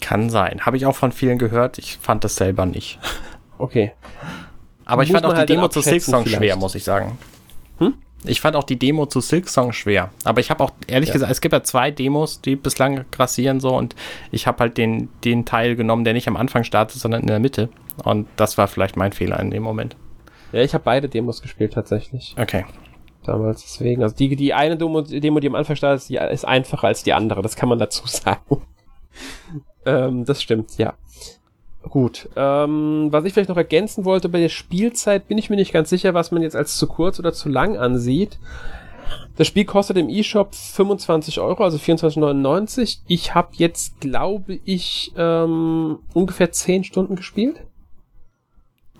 [0.00, 0.66] Kann sein.
[0.66, 1.78] Habe ich auch von vielen gehört.
[1.78, 2.98] Ich fand das selber nicht.
[3.58, 3.92] Okay.
[4.84, 7.16] Aber ich fand auch die halt Demo zu Silksong schwer, muss ich sagen.
[7.78, 7.94] Hm?
[8.24, 10.10] Ich fand auch die Demo zu Silksong schwer.
[10.24, 11.14] Aber ich habe auch, ehrlich ja.
[11.14, 13.96] gesagt, es gibt ja zwei Demos, die bislang grassieren so und
[14.30, 17.40] ich habe halt den, den Teil genommen, der nicht am Anfang startet, sondern in der
[17.40, 17.68] Mitte.
[18.04, 19.96] Und das war vielleicht mein Fehler in dem Moment.
[20.52, 22.34] Ja, ich habe beide Demos gespielt tatsächlich.
[22.38, 22.64] Okay.
[23.24, 24.02] Damals deswegen.
[24.02, 27.12] Also die, die eine Demo, Demo, die am Anfang startet, ist, ist einfacher als die
[27.12, 28.62] andere, das kann man dazu sagen.
[29.84, 30.94] ähm, das stimmt, ja.
[31.88, 32.28] Gut.
[32.36, 35.90] Ähm, was ich vielleicht noch ergänzen wollte, bei der Spielzeit bin ich mir nicht ganz
[35.90, 38.38] sicher, was man jetzt als zu kurz oder zu lang ansieht.
[39.36, 43.00] Das Spiel kostet im eShop 25 Euro, also 24,99.
[43.08, 47.62] Ich habe jetzt, glaube ich, ähm, ungefähr 10 Stunden gespielt.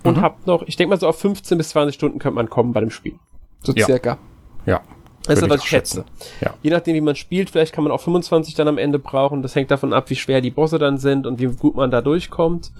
[0.03, 0.21] Und mhm.
[0.21, 2.81] habe noch, ich denke mal so auf 15 bis 20 Stunden könnte man kommen bei
[2.81, 3.13] dem Spiel.
[3.61, 3.85] So ja.
[3.85, 4.17] circa.
[4.65, 4.81] Ja.
[5.25, 6.05] Das ist, was ich schätze.
[6.41, 6.53] Ja.
[6.61, 9.41] Je nachdem, wie man spielt, vielleicht kann man auch 25 dann am Ende brauchen.
[9.41, 12.01] Das hängt davon ab, wie schwer die Bosse dann sind und wie gut man da
[12.01, 12.71] durchkommt.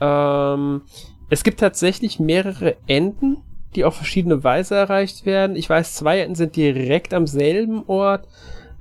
[0.00, 0.82] Ähm,
[1.28, 3.38] es gibt tatsächlich mehrere Enden,
[3.74, 5.56] die auf verschiedene Weise erreicht werden.
[5.56, 8.28] Ich weiß, zwei Enden sind direkt am selben Ort.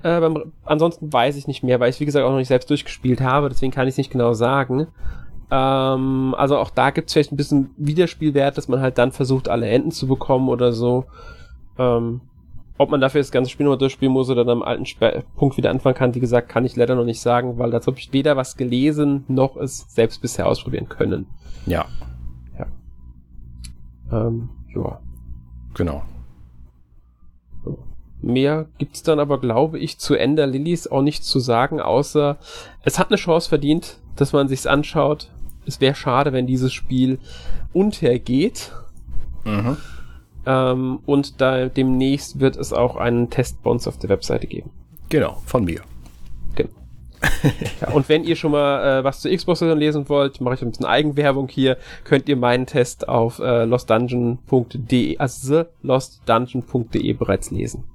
[0.04, 2.70] Äh, beim, ansonsten weiß ich nicht mehr, weil ich, wie gesagt, auch noch nicht selbst
[2.70, 3.50] durchgespielt habe.
[3.50, 4.88] Deswegen kann ich es nicht genau sagen.
[5.52, 9.50] Ähm, also auch da gibt es vielleicht ein bisschen Wiederspielwert, dass man halt dann versucht,
[9.50, 11.06] alle Enden zu bekommen oder so.
[11.78, 12.22] Ähm,
[12.78, 15.58] ob man dafür das ganze Spiel nochmal durchspielen muss oder dann am alten Sp Punkt
[15.58, 18.14] wieder anfangen kann, wie gesagt, kann ich leider noch nicht sagen, weil dazu habe ich
[18.14, 21.28] weder was gelesen, noch es selbst bisher ausprobieren können.
[21.66, 21.86] Ja.
[22.58, 22.68] Ja.
[24.12, 25.00] Ähm, ja.
[25.76, 26.04] Genau.
[28.22, 32.38] Mehr gibt's dann aber, glaube ich, zu Ender Lilies auch nicht zu sagen, außer
[32.84, 35.30] es hat eine Chance verdient, dass man sich's anschaut.
[35.66, 37.20] Es wäre schade, wenn dieses Spiel
[37.74, 38.72] untergeht.
[39.44, 39.76] Mhm.
[40.46, 44.72] Ähm, und da demnächst wird es auch einen Test bei uns auf der Webseite geben.
[45.10, 45.82] Genau, von mir.
[46.56, 46.70] Genau.
[47.82, 50.72] ja, und wenn ihr schon mal äh, was zu Xbox lesen wollt, mache ich ein
[50.72, 57.86] bisschen Eigenwerbung hier, könnt ihr meinen Test auf äh, lostdungeon.de, also thelostdungeon.de bereits lesen.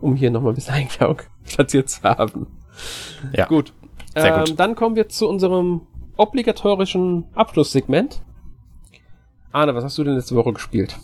[0.00, 2.46] Um hier nochmal ein bisschen Eigenwerbung platziert zu haben.
[3.34, 3.46] Ja.
[3.46, 3.72] Gut.
[4.14, 4.50] Sehr gut.
[4.50, 5.82] Ähm, dann kommen wir zu unserem
[6.16, 8.22] obligatorischen Abschlusssegment.
[9.52, 10.96] Arne, was hast du denn letzte Woche gespielt?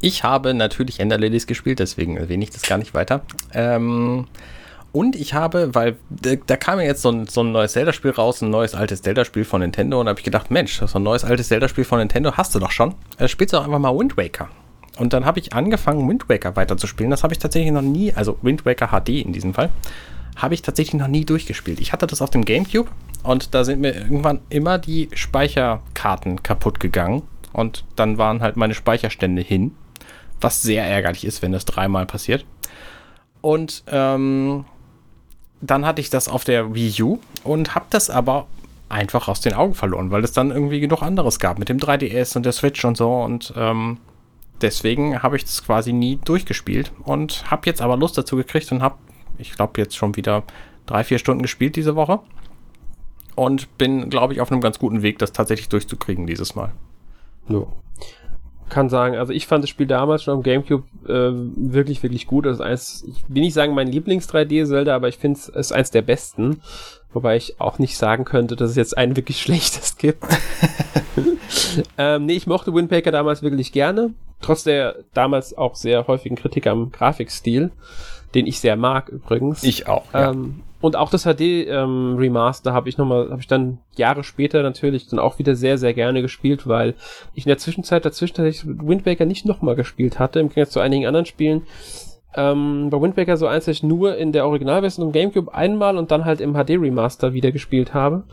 [0.00, 3.22] Ich habe natürlich Ender Lilies gespielt, deswegen erwähne ich das gar nicht weiter.
[3.52, 4.26] Ähm,
[4.92, 8.12] und ich habe, weil da, da kam ja jetzt so ein, so ein neues Zelda-Spiel
[8.12, 9.98] raus, ein neues altes Zelda-Spiel von Nintendo.
[9.98, 12.60] Und da habe ich gedacht, Mensch, so ein neues altes Zelda-Spiel von Nintendo hast du
[12.60, 12.94] doch schon.
[13.18, 14.50] Äh, spielst du doch einfach mal Wind Waker.
[14.98, 17.10] Und dann habe ich angefangen, Wind Waker weiterzuspielen.
[17.10, 19.70] Das habe ich tatsächlich noch nie, also Wind Waker HD in diesem Fall,
[20.36, 21.80] habe ich tatsächlich noch nie durchgespielt.
[21.80, 22.90] Ich hatte das auf dem GameCube
[23.22, 27.22] und da sind mir irgendwann immer die Speicherkarten kaputt gegangen.
[27.54, 29.74] Und dann waren halt meine Speicherstände hin.
[30.40, 32.44] Was sehr ärgerlich ist, wenn das dreimal passiert.
[33.40, 34.66] Und ähm,
[35.62, 38.46] dann hatte ich das auf der Wii U und habe das aber
[38.88, 42.36] einfach aus den Augen verloren, weil es dann irgendwie genug anderes gab mit dem 3DS
[42.36, 43.22] und der Switch und so.
[43.22, 43.98] Und ähm,
[44.60, 48.82] deswegen habe ich das quasi nie durchgespielt und habe jetzt aber Lust dazu gekriegt und
[48.82, 48.96] habe,
[49.38, 50.42] ich glaube, jetzt schon wieder
[50.86, 52.20] drei, vier Stunden gespielt diese Woche.
[53.36, 56.72] Und bin, glaube ich, auf einem ganz guten Weg, das tatsächlich durchzukriegen dieses Mal.
[57.48, 57.66] Ja.
[58.70, 61.32] Kann sagen, also ich fand das Spiel damals schon am Gamecube äh,
[61.72, 62.46] wirklich, wirklich gut.
[62.46, 65.90] Das ist eins, ich will nicht sagen mein Lieblings-3D-Zelda, aber ich finde es ist eins
[65.90, 66.60] der besten.
[67.12, 70.24] Wobei ich auch nicht sagen könnte, dass es jetzt ein wirklich schlechtes gibt.
[71.98, 74.14] ähm, nee, ich mochte Windpaker damals wirklich gerne.
[74.40, 77.70] Trotz der damals auch sehr häufigen Kritik am Grafikstil,
[78.34, 79.62] den ich sehr mag übrigens.
[79.62, 80.12] Ich auch.
[80.12, 80.30] Ja.
[80.30, 84.22] Ähm, und auch das HD ähm, Remaster habe ich noch mal, habe ich dann Jahre
[84.22, 86.92] später natürlich dann auch wieder sehr sehr gerne gespielt, weil
[87.32, 90.74] ich in der Zwischenzeit dazwischen tatsächlich Wind Waker nicht noch mal gespielt hatte im Gegensatz
[90.74, 91.62] zu einigen anderen Spielen.
[92.34, 96.26] Ähm, bei Wind Waker so ich nur in der Originalversion im GameCube einmal und dann
[96.26, 98.24] halt im HD Remaster wieder gespielt habe.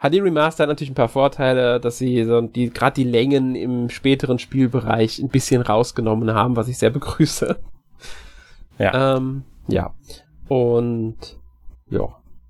[0.00, 3.90] HD Remaster hat natürlich ein paar Vorteile, dass sie so die gerade die Längen im
[3.90, 7.60] späteren Spielbereich ein bisschen rausgenommen haben, was ich sehr begrüße.
[8.76, 9.18] Ja.
[9.18, 9.94] Ähm, ja.
[10.48, 11.38] Und
[11.90, 12.08] ja.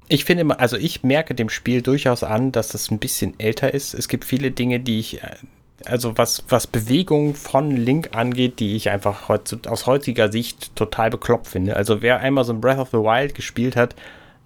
[0.09, 3.95] Ich finde, also ich merke dem Spiel durchaus an, dass es ein bisschen älter ist.
[3.95, 5.37] Es gibt viele Dinge, die ich, äh,
[5.85, 11.11] also was, was Bewegung von Link angeht, die ich einfach heut, aus heutiger Sicht total
[11.11, 11.77] bekloppt finde.
[11.77, 13.95] Also wer einmal so ein Breath of the Wild gespielt hat,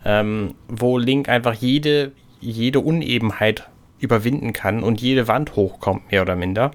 [0.04, 3.66] ähm, wo Link einfach jede, jede Unebenheit
[4.00, 6.72] überwinden kann und jede Wand hochkommt, mehr oder minder,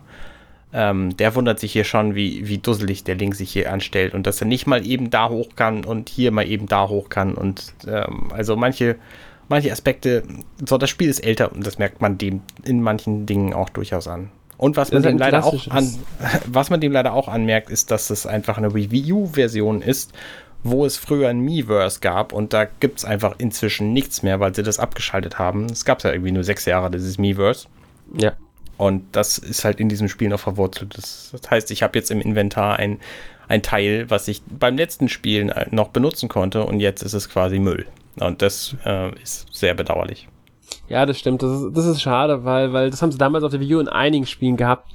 [0.72, 4.28] ähm, der wundert sich hier schon, wie, wie dusselig der Link sich hier anstellt und
[4.28, 7.34] dass er nicht mal eben da hoch kann und hier mal eben da hoch kann.
[7.34, 8.96] Und ähm, also manche,
[9.48, 10.24] manche Aspekte,
[10.64, 14.08] so das Spiel ist älter und das merkt man dem in manchen Dingen auch durchaus
[14.08, 14.30] an.
[14.58, 15.90] Und was man dem leider auch an,
[16.46, 20.14] was man dem leider auch anmerkt, ist, dass es einfach eine Review-Version ist,
[20.64, 24.54] wo es früher ein Miiverse gab und da gibt es einfach inzwischen nichts mehr, weil
[24.54, 25.68] sie das abgeschaltet haben.
[25.68, 27.68] Es gab ja irgendwie nur sechs Jahre, dieses Miiverse.
[28.18, 28.34] Ja.
[28.80, 30.98] Und das ist halt in diesem Spiel noch verwurzelt.
[30.98, 33.00] Das, heißt, ich habe jetzt im Inventar ein,
[33.50, 37.60] ein Teil, was ich beim letzten Spielen noch benutzen konnte und jetzt ist es quasi
[37.60, 37.88] Müll.
[38.22, 40.30] Und das äh, ist sehr bedauerlich.
[40.88, 41.44] Ja, das stimmt.
[41.44, 43.80] Das ist, das ist schade, weil, weil das haben sie damals auf der Wii U
[43.82, 44.90] in einigen Spielen gehabt.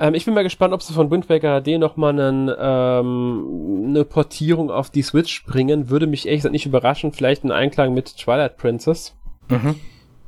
[0.00, 4.04] Ähm, ich bin mal gespannt, ob sie von Wind Waker HD nochmal einen, ähm, eine
[4.04, 5.90] Portierung auf die Switch bringen.
[5.90, 7.12] Würde mich ehrlich gesagt nicht überraschen.
[7.12, 9.14] Vielleicht in Einklang mit Twilight Princess.
[9.48, 9.76] Mhm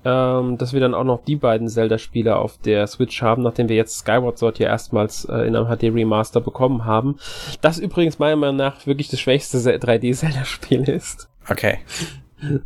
[0.06, 3.74] ähm, dass wir dann auch noch die beiden Zelda-Spiele auf der Switch haben, nachdem wir
[3.74, 7.16] jetzt Skyward Sword ja erstmals äh, in einem HD-Remaster bekommen haben.
[7.60, 11.28] Das übrigens meiner Meinung nach wirklich das schwächste 3D-Zelda-Spiel ist.
[11.50, 11.78] Okay.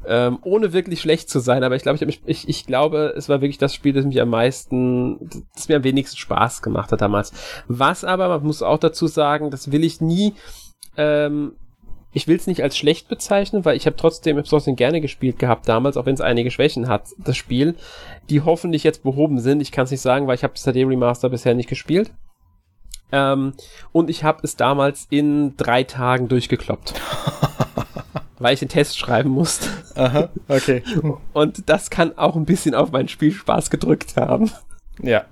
[0.06, 3.40] Ähm, ohne wirklich schlecht zu sein, aber ich glaube, ich, ich, ich glaube, es war
[3.40, 7.32] wirklich das Spiel, das mich am meisten, das mir am wenigsten Spaß gemacht hat damals.
[7.68, 10.34] Was aber, man muss auch dazu sagen, das will ich nie
[10.98, 11.52] ähm,
[12.12, 15.68] ich will es nicht als schlecht bezeichnen, weil ich habe trotzdem Absolving gerne gespielt gehabt
[15.68, 17.76] damals, auch wenn es einige Schwächen hat, das Spiel,
[18.28, 19.60] die hoffentlich jetzt behoben sind.
[19.60, 22.12] Ich kann es nicht sagen, weil ich habe CD Remaster bisher nicht gespielt.
[23.12, 23.54] Ähm,
[23.92, 26.94] und ich habe es damals in drei Tagen durchgekloppt.
[28.40, 29.68] weil ich den Test schreiben musste.
[29.94, 30.82] Aha, okay.
[31.34, 34.50] Und das kann auch ein bisschen auf meinen Spielspaß gedrückt haben.
[35.02, 35.26] Ja.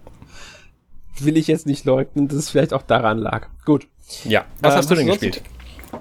[1.18, 3.48] Will ich jetzt nicht leugnen, dass es vielleicht auch daran lag.
[3.64, 3.88] Gut.
[4.24, 4.44] Ja.
[4.60, 5.42] Was ähm, hast du denn gespielt?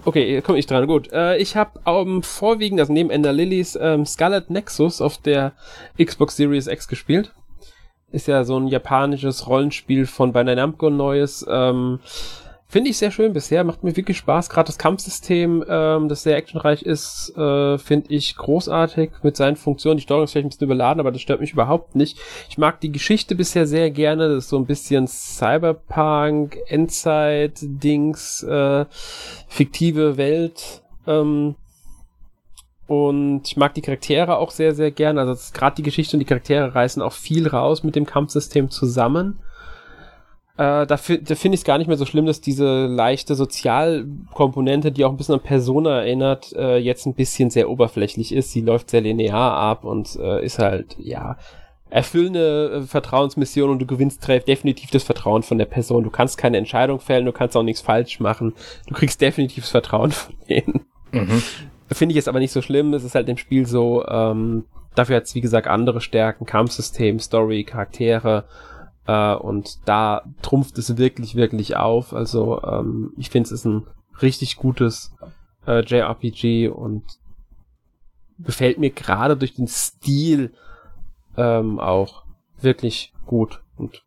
[0.06, 0.88] Okay, komme ich dran.
[0.88, 1.12] Gut.
[1.12, 5.54] Äh, ich habe ähm, vorwiegend, also neben Ender Lilies, ähm, Scarlet Nexus auf der
[6.02, 7.34] Xbox Series X gespielt.
[8.12, 11.46] Ist ja so ein japanisches Rollenspiel von Bandai Namco Neues.
[11.50, 12.00] Ähm,
[12.70, 14.50] Finde ich sehr schön bisher, macht mir wirklich Spaß.
[14.50, 19.98] Gerade das Kampfsystem, ähm, das sehr actionreich ist, äh, finde ich großartig mit seinen Funktionen.
[19.98, 22.20] Die Steuerung ist vielleicht ein bisschen überladen, aber das stört mich überhaupt nicht.
[22.50, 24.28] Ich mag die Geschichte bisher sehr gerne.
[24.28, 28.86] Das ist so ein bisschen Cyberpunk, Endzeit-Dings, äh,
[29.48, 30.84] fiktive Welt.
[31.08, 31.56] Ähm,
[32.88, 35.18] Und ich mag die Charaktere auch sehr, sehr gern.
[35.18, 39.40] Also gerade die Geschichte und die Charaktere reißen auch viel raus mit dem Kampfsystem zusammen.
[40.58, 41.22] Äh, da, da finde
[41.54, 45.36] ich es gar nicht mehr so schlimm, dass diese leichte Sozialkomponente, die auch ein bisschen
[45.36, 48.52] an Persona erinnert, äh, jetzt ein bisschen sehr oberflächlich ist.
[48.52, 51.38] Sie läuft sehr linear ab und äh, ist halt, ja,
[51.92, 56.04] erfüllende äh, Vertrauensmission und du gewinnst definitiv das Vertrauen von der Person.
[56.04, 58.54] Du kannst keine Entscheidung fällen, du kannst auch nichts falsch machen.
[58.88, 60.86] Du kriegst definitiv das Vertrauen von denen.
[61.12, 61.44] Mhm.
[61.92, 62.96] Finde ich jetzt aber nicht so schlimm.
[62.96, 67.20] Es ist halt im Spiel so, ähm, dafür hat es wie gesagt andere Stärken, Kampfsystem,
[67.20, 68.46] Story, Charaktere
[69.08, 72.14] äh, und da trumpft es wirklich, wirklich auf.
[72.14, 73.88] Also ähm, ich finde es ist ein
[74.22, 75.16] richtig gutes
[75.66, 77.04] äh, JRPG und
[78.40, 80.54] gefällt mir gerade durch den Stil
[81.36, 82.24] ähm, auch
[82.62, 84.04] wirklich gut und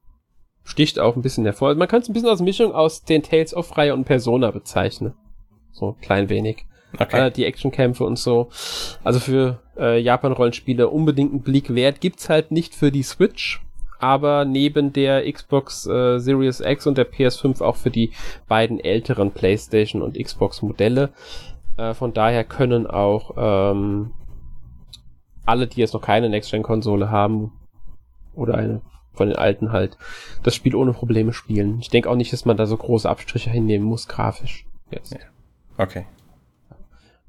[0.65, 1.75] sticht auch ein bisschen hervor.
[1.75, 5.15] Man kann es ein bisschen als Mischung aus den Tales of Reihe und Persona bezeichnen.
[5.73, 6.67] So klein wenig.
[6.99, 7.27] Okay.
[7.27, 8.51] Äh, die Actionkämpfe und so.
[9.05, 12.01] Also für äh, Japan-Rollenspiele unbedingt einen Blick wert.
[12.01, 13.63] Gibt's halt nicht für die Switch,
[14.01, 18.13] aber neben der Xbox äh, Series X und der PS5 auch für die
[18.49, 21.11] beiden älteren PlayStation und Xbox Modelle.
[21.77, 24.13] Äh, von daher können auch ähm,
[25.47, 27.53] alle, die jetzt noch keine Next-Gen-Konsole haben
[28.35, 28.81] oder eine
[29.13, 29.99] von den alten halt,
[30.45, 31.79] das Spiel ohne Probleme spielen.
[31.81, 34.65] Ich denke auch nicht, dass man da so große Abstriche hinnehmen muss, grafisch.
[34.91, 35.15] Jetzt.
[35.77, 36.07] Okay.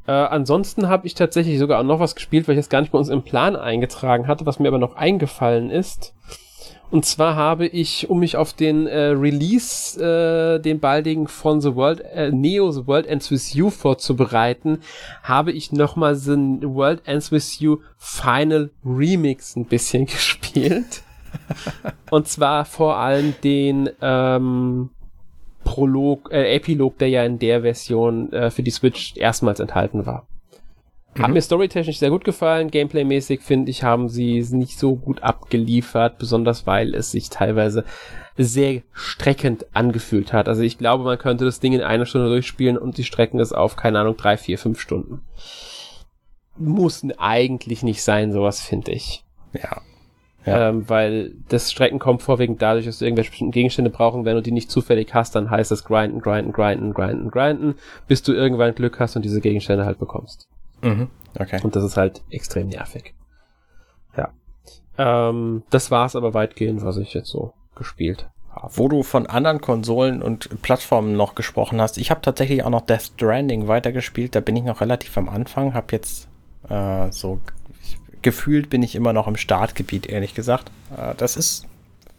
[0.07, 2.91] Äh, ansonsten habe ich tatsächlich sogar auch noch was gespielt, weil ich es gar nicht
[2.91, 6.13] bei uns im Plan eingetragen hatte, was mir aber noch eingefallen ist.
[6.92, 11.74] Und zwar habe ich, um mich auf den äh, Release, äh, den baldigen von The
[11.76, 14.80] World, äh, Neo The World Ends With You vorzubereiten,
[15.24, 21.04] habe ich nochmal The World Ends With You Final Remix ein bisschen gespielt.
[22.10, 24.89] Und zwar vor allem den ähm,
[25.64, 30.28] Prolog, äh, Epilog, der ja in der Version äh, für die Switch erstmals enthalten war.
[31.16, 31.24] Mhm.
[31.24, 32.72] Hat mir storytechnisch sehr gut gefallen.
[32.72, 37.84] Gameplaymäßig finde ich, haben sie es nicht so gut abgeliefert, besonders weil es sich teilweise
[38.38, 40.47] sehr streckend angefühlt hat.
[40.47, 43.51] Also ich glaube, man könnte das Ding in einer Stunde durchspielen und die strecken es
[43.51, 45.22] auf, keine Ahnung, drei, vier, fünf Stunden.
[46.57, 49.24] Muss eigentlich nicht sein, sowas finde ich.
[49.53, 49.82] Ja.
[50.45, 50.70] Ja.
[50.70, 54.26] Ähm, weil das Strecken kommt vorwiegend dadurch, dass du irgendwelche bestimmten Gegenstände brauchen.
[54.26, 57.76] Wenn du die nicht zufällig hast, dann heißt das grinden, grinden, grinden, grinden, grinden,
[58.07, 60.47] bis du irgendwann Glück hast und diese Gegenstände halt bekommst.
[60.82, 61.10] Mhm.
[61.40, 61.60] Okay.
[61.64, 63.14] Und das ist halt extrem nervig.
[64.18, 64.30] Ja.
[64.98, 68.72] Ähm, das war es aber weitgehend, was ich jetzt so gespielt habe.
[68.76, 72.82] Wo du von anderen Konsolen und Plattformen noch gesprochen hast, ich habe tatsächlich auch noch
[72.82, 74.36] Death Stranding weitergespielt.
[74.36, 76.28] Da bin ich noch relativ am Anfang, habe jetzt
[76.68, 77.40] äh, so
[78.22, 80.72] gefühlt bin ich immer noch im Startgebiet, ehrlich gesagt.
[80.96, 81.66] Äh, das ist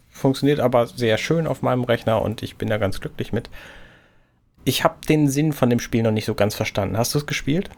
[0.09, 3.49] funktioniert aber sehr schön auf meinem Rechner und ich bin da ganz glücklich mit.
[4.63, 6.97] Ich habe den Sinn von dem Spiel noch nicht so ganz verstanden.
[6.97, 7.69] Hast du es gespielt?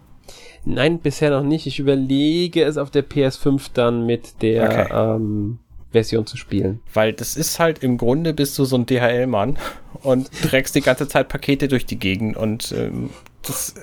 [0.65, 1.67] Nein, bisher noch nicht.
[1.67, 5.15] Ich überlege es auf der PS5 dann mit der okay.
[5.15, 5.59] ähm,
[5.91, 6.81] Version zu spielen.
[6.93, 9.57] Weil das ist halt im Grunde bist du so ein DHL-Mann
[10.03, 13.09] und trägst die ganze Zeit Pakete durch die Gegend und ähm,
[13.47, 13.75] das,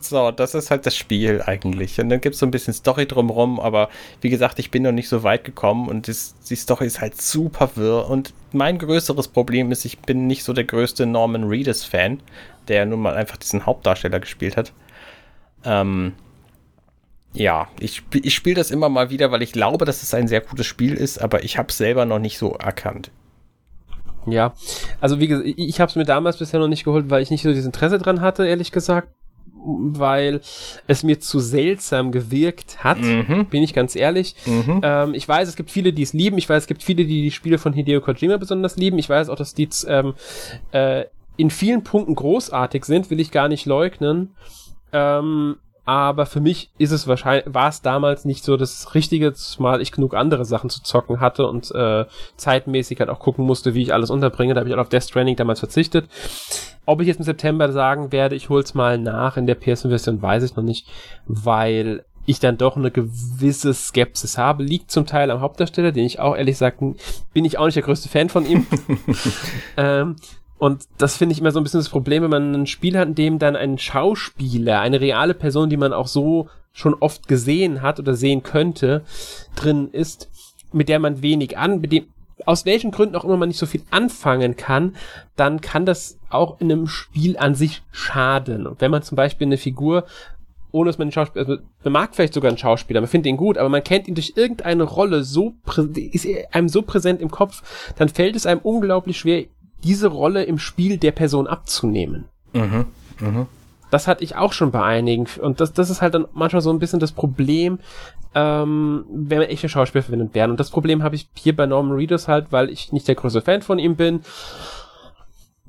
[0.00, 2.00] so, das ist halt das Spiel eigentlich.
[2.00, 3.90] Und dann gibt es so ein bisschen Story drumherum, aber
[4.20, 7.20] wie gesagt, ich bin noch nicht so weit gekommen und das, die Story ist halt
[7.20, 8.08] super wirr.
[8.08, 12.20] Und mein größeres Problem ist, ich bin nicht so der größte Norman Reedus-Fan,
[12.68, 14.72] der nun mal einfach diesen Hauptdarsteller gespielt hat.
[15.64, 16.12] Ähm,
[17.32, 20.40] ja, ich, ich spiele das immer mal wieder, weil ich glaube, dass es ein sehr
[20.40, 23.10] gutes Spiel ist, aber ich habe es selber noch nicht so erkannt.
[24.26, 24.52] Ja,
[25.00, 27.42] also wie gesagt, ich habe es mir damals bisher noch nicht geholt, weil ich nicht
[27.42, 29.08] so dieses Interesse dran hatte, ehrlich gesagt,
[29.62, 30.40] weil
[30.86, 33.46] es mir zu seltsam gewirkt hat, mhm.
[33.50, 34.34] bin ich ganz ehrlich.
[34.46, 34.80] Mhm.
[34.82, 36.38] Ähm, ich weiß, es gibt viele, die es lieben.
[36.38, 38.98] Ich weiß, es gibt viele, die die Spiele von Hideo Kojima besonders lieben.
[38.98, 40.14] Ich weiß auch, dass die ähm,
[40.72, 41.04] äh,
[41.36, 44.34] in vielen Punkten großartig sind, will ich gar nicht leugnen.
[44.92, 49.80] Ähm, aber für mich ist es wahrscheinlich, war es damals nicht so das Richtige, zumal
[49.80, 52.04] ich genug andere Sachen zu zocken hatte und äh,
[52.36, 54.54] zeitmäßig halt auch gucken musste, wie ich alles unterbringe.
[54.54, 56.08] Da habe ich auch auf Death Stranding damals verzichtet.
[56.86, 60.44] Ob ich jetzt im September sagen werde, ich hol's mal nach in der PS-Version, weiß
[60.44, 60.86] ich noch nicht,
[61.26, 64.62] weil ich dann doch eine gewisse Skepsis habe.
[64.62, 66.80] Liegt zum Teil am Hauptdarsteller, den ich auch ehrlich gesagt,
[67.32, 68.66] bin ich auch nicht der größte Fan von ihm.
[69.76, 70.16] ähm,
[70.60, 73.08] und das finde ich immer so ein bisschen das Problem, wenn man ein Spiel hat,
[73.08, 77.80] in dem dann ein Schauspieler, eine reale Person, die man auch so schon oft gesehen
[77.80, 79.02] hat oder sehen könnte,
[79.56, 80.28] drin ist,
[80.70, 82.08] mit der man wenig an, mit dem,
[82.44, 84.96] aus welchen Gründen auch immer man nicht so viel anfangen kann,
[85.34, 88.66] dann kann das auch in einem Spiel an sich schaden.
[88.66, 90.04] Und wenn man zum Beispiel eine Figur
[90.72, 93.36] ohne dass man den Schauspieler, also man mag vielleicht sogar einen Schauspieler, man findet ihn
[93.36, 95.54] gut, aber man kennt ihn durch irgendeine Rolle so,
[95.94, 97.62] ist einem so präsent im Kopf,
[97.96, 99.46] dann fällt es einem unglaublich schwer,
[99.84, 102.26] diese Rolle im Spiel der Person abzunehmen.
[102.52, 102.86] Mhm.
[103.20, 103.46] Mhm.
[103.90, 105.26] Das hatte ich auch schon bei einigen.
[105.40, 107.80] Und das, das ist halt dann manchmal so ein bisschen das Problem,
[108.34, 110.52] ähm, wenn man echte Schauspieler verwendet werden.
[110.52, 113.40] Und das Problem habe ich hier bei Norman Reedus halt, weil ich nicht der größte
[113.40, 114.20] Fan von ihm bin.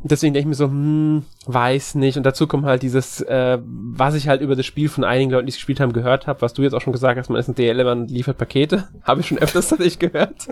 [0.04, 2.18] Deswegen denke ich mir so, hm, weiß nicht.
[2.18, 5.46] Und dazu kommt halt dieses, äh, was ich halt über das Spiel von einigen Leuten,
[5.46, 7.48] die es gespielt haben, gehört habe, was du jetzt auch schon gesagt hast, man ist
[7.48, 8.88] ein DL, man liefert Pakete.
[9.04, 10.48] habe ich schon öfters tatsächlich gehört.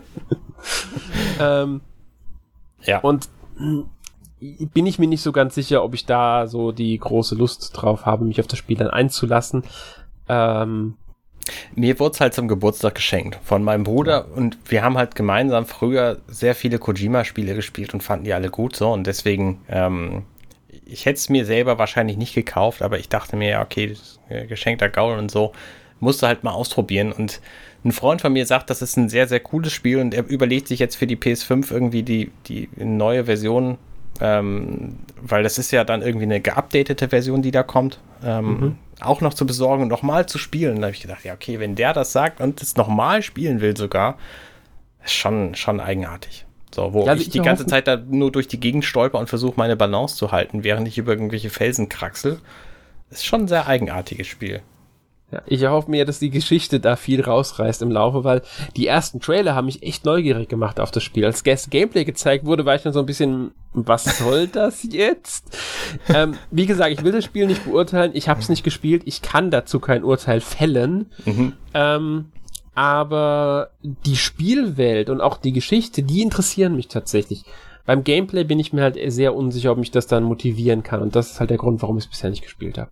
[1.40, 1.82] ähm,
[2.84, 3.00] ja.
[3.00, 3.30] Und
[4.40, 8.06] bin ich mir nicht so ganz sicher, ob ich da so die große Lust drauf
[8.06, 9.64] habe, mich auf das Spiel dann einzulassen.
[10.28, 10.96] Ähm,
[11.76, 15.66] mir wurde es halt zum Geburtstag geschenkt von meinem Bruder und wir haben halt gemeinsam
[15.66, 18.92] früher sehr viele Kojima-Spiele gespielt und fanden die alle gut so.
[18.92, 20.24] Und deswegen, ähm,
[20.86, 23.98] ich hätte es mir selber wahrscheinlich nicht gekauft, aber ich dachte mir, ja, okay,
[24.48, 25.54] geschenkter Gaul und so,
[26.00, 27.42] musste halt mal ausprobieren und
[27.84, 30.68] ein Freund von mir sagt, das ist ein sehr, sehr cooles Spiel und er überlegt
[30.68, 33.78] sich jetzt für die PS5 irgendwie die, die neue Version
[34.22, 38.78] ähm, weil das ist ja dann irgendwie eine geupdatete Version, die da kommt, ähm, mhm.
[39.00, 40.78] auch noch zu besorgen und nochmal zu spielen.
[40.78, 43.78] Da habe ich gedacht, ja, okay, wenn der das sagt und es nochmal spielen will
[43.78, 44.18] sogar,
[45.04, 46.46] ist schon, schon eigenartig.
[46.74, 49.54] So, wo ja, ich die ganze Zeit da nur durch die Gegend stolper und versuche,
[49.58, 52.40] meine Balance zu halten, während ich über irgendwelche Felsen kraxel.
[53.10, 54.62] Ist schon ein sehr eigenartiges Spiel.
[55.32, 58.42] Ja, ich erhoffe mir, dass die Geschichte da viel rausreißt im Laufe, weil
[58.76, 61.24] die ersten Trailer haben mich echt neugierig gemacht auf das Spiel.
[61.24, 65.56] Als Guest Gameplay gezeigt wurde, war ich dann so ein bisschen, was soll das jetzt?
[66.10, 69.22] ähm, wie gesagt, ich will das Spiel nicht beurteilen, ich habe es nicht gespielt, ich
[69.22, 71.12] kann dazu kein Urteil fällen.
[71.26, 71.54] Mhm.
[71.76, 72.26] Ähm,
[72.74, 77.44] aber die Spielwelt und auch die Geschichte, die interessieren mich tatsächlich.
[77.86, 81.02] Beim Gameplay bin ich mir halt sehr unsicher, ob mich das dann motivieren kann.
[81.02, 82.90] Und das ist halt der Grund, warum ich es bisher nicht gespielt habe.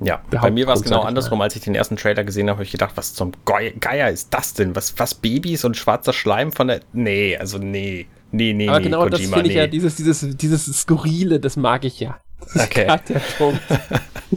[0.00, 2.64] Ja, bei mir war es genau andersrum, als ich den ersten Trailer gesehen habe, habe
[2.64, 4.76] ich gedacht, was zum Geier ist das denn?
[4.76, 6.80] Was, was Babys und schwarzer Schleim von der.
[6.92, 8.06] Nee, also nee.
[8.30, 9.60] Nee, nee, Aber nee, genau Kojima, das finde ich nee.
[9.60, 12.20] ja, dieses, dieses, dieses Skurrile, das mag ich ja.
[12.52, 12.86] Das okay.
[13.08, 13.60] der Punkt.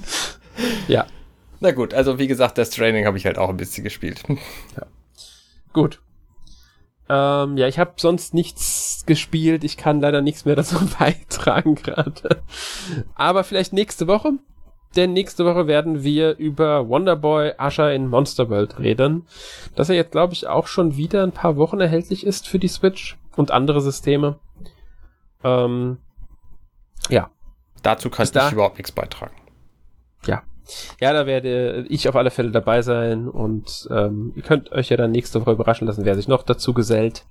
[0.88, 1.06] ja.
[1.60, 4.24] Na gut, also wie gesagt, das Training habe ich halt auch ein bisschen gespielt.
[4.78, 4.86] Ja.
[5.74, 6.02] Gut.
[7.10, 9.64] Ähm, ja, ich habe sonst nichts gespielt.
[9.64, 12.44] Ich kann leider nichts mehr dazu beitragen gerade.
[13.16, 14.34] Aber vielleicht nächste Woche
[14.96, 19.28] denn nächste Woche werden wir über Wonderboy Asher in Monster World reden,
[19.76, 22.68] dass er jetzt, glaube ich, auch schon wieder ein paar Wochen erhältlich ist für die
[22.68, 24.40] Switch und andere Systeme.
[25.44, 25.98] Ähm,
[27.10, 27.30] ja.
[27.84, 29.36] Dazu kann ich da, überhaupt nichts beitragen.
[30.26, 30.44] Ja.
[31.00, 34.98] Ja, da werde ich auf alle Fälle dabei sein und ähm, ihr könnt euch ja
[34.98, 37.26] dann nächste Woche überraschen lassen, wer sich noch dazu gesellt.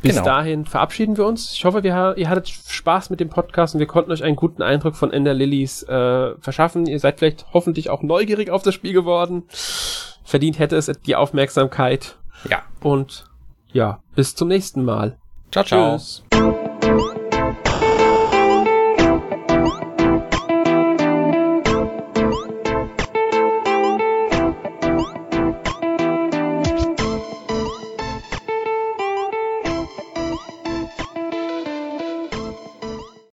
[0.00, 0.24] Bis genau.
[0.24, 1.52] dahin verabschieden wir uns.
[1.52, 4.62] Ich hoffe, wir, ihr hattet Spaß mit dem Podcast und wir konnten euch einen guten
[4.62, 6.86] Eindruck von Ender Lilies äh, verschaffen.
[6.86, 9.44] Ihr seid vielleicht hoffentlich auch neugierig auf das Spiel geworden.
[10.22, 12.16] Verdient hätte es die Aufmerksamkeit.
[12.48, 12.62] Ja.
[12.80, 13.24] Und
[13.72, 15.18] ja, bis zum nächsten Mal.
[15.50, 15.96] Ciao, ciao.
[15.96, 16.22] Tschüss.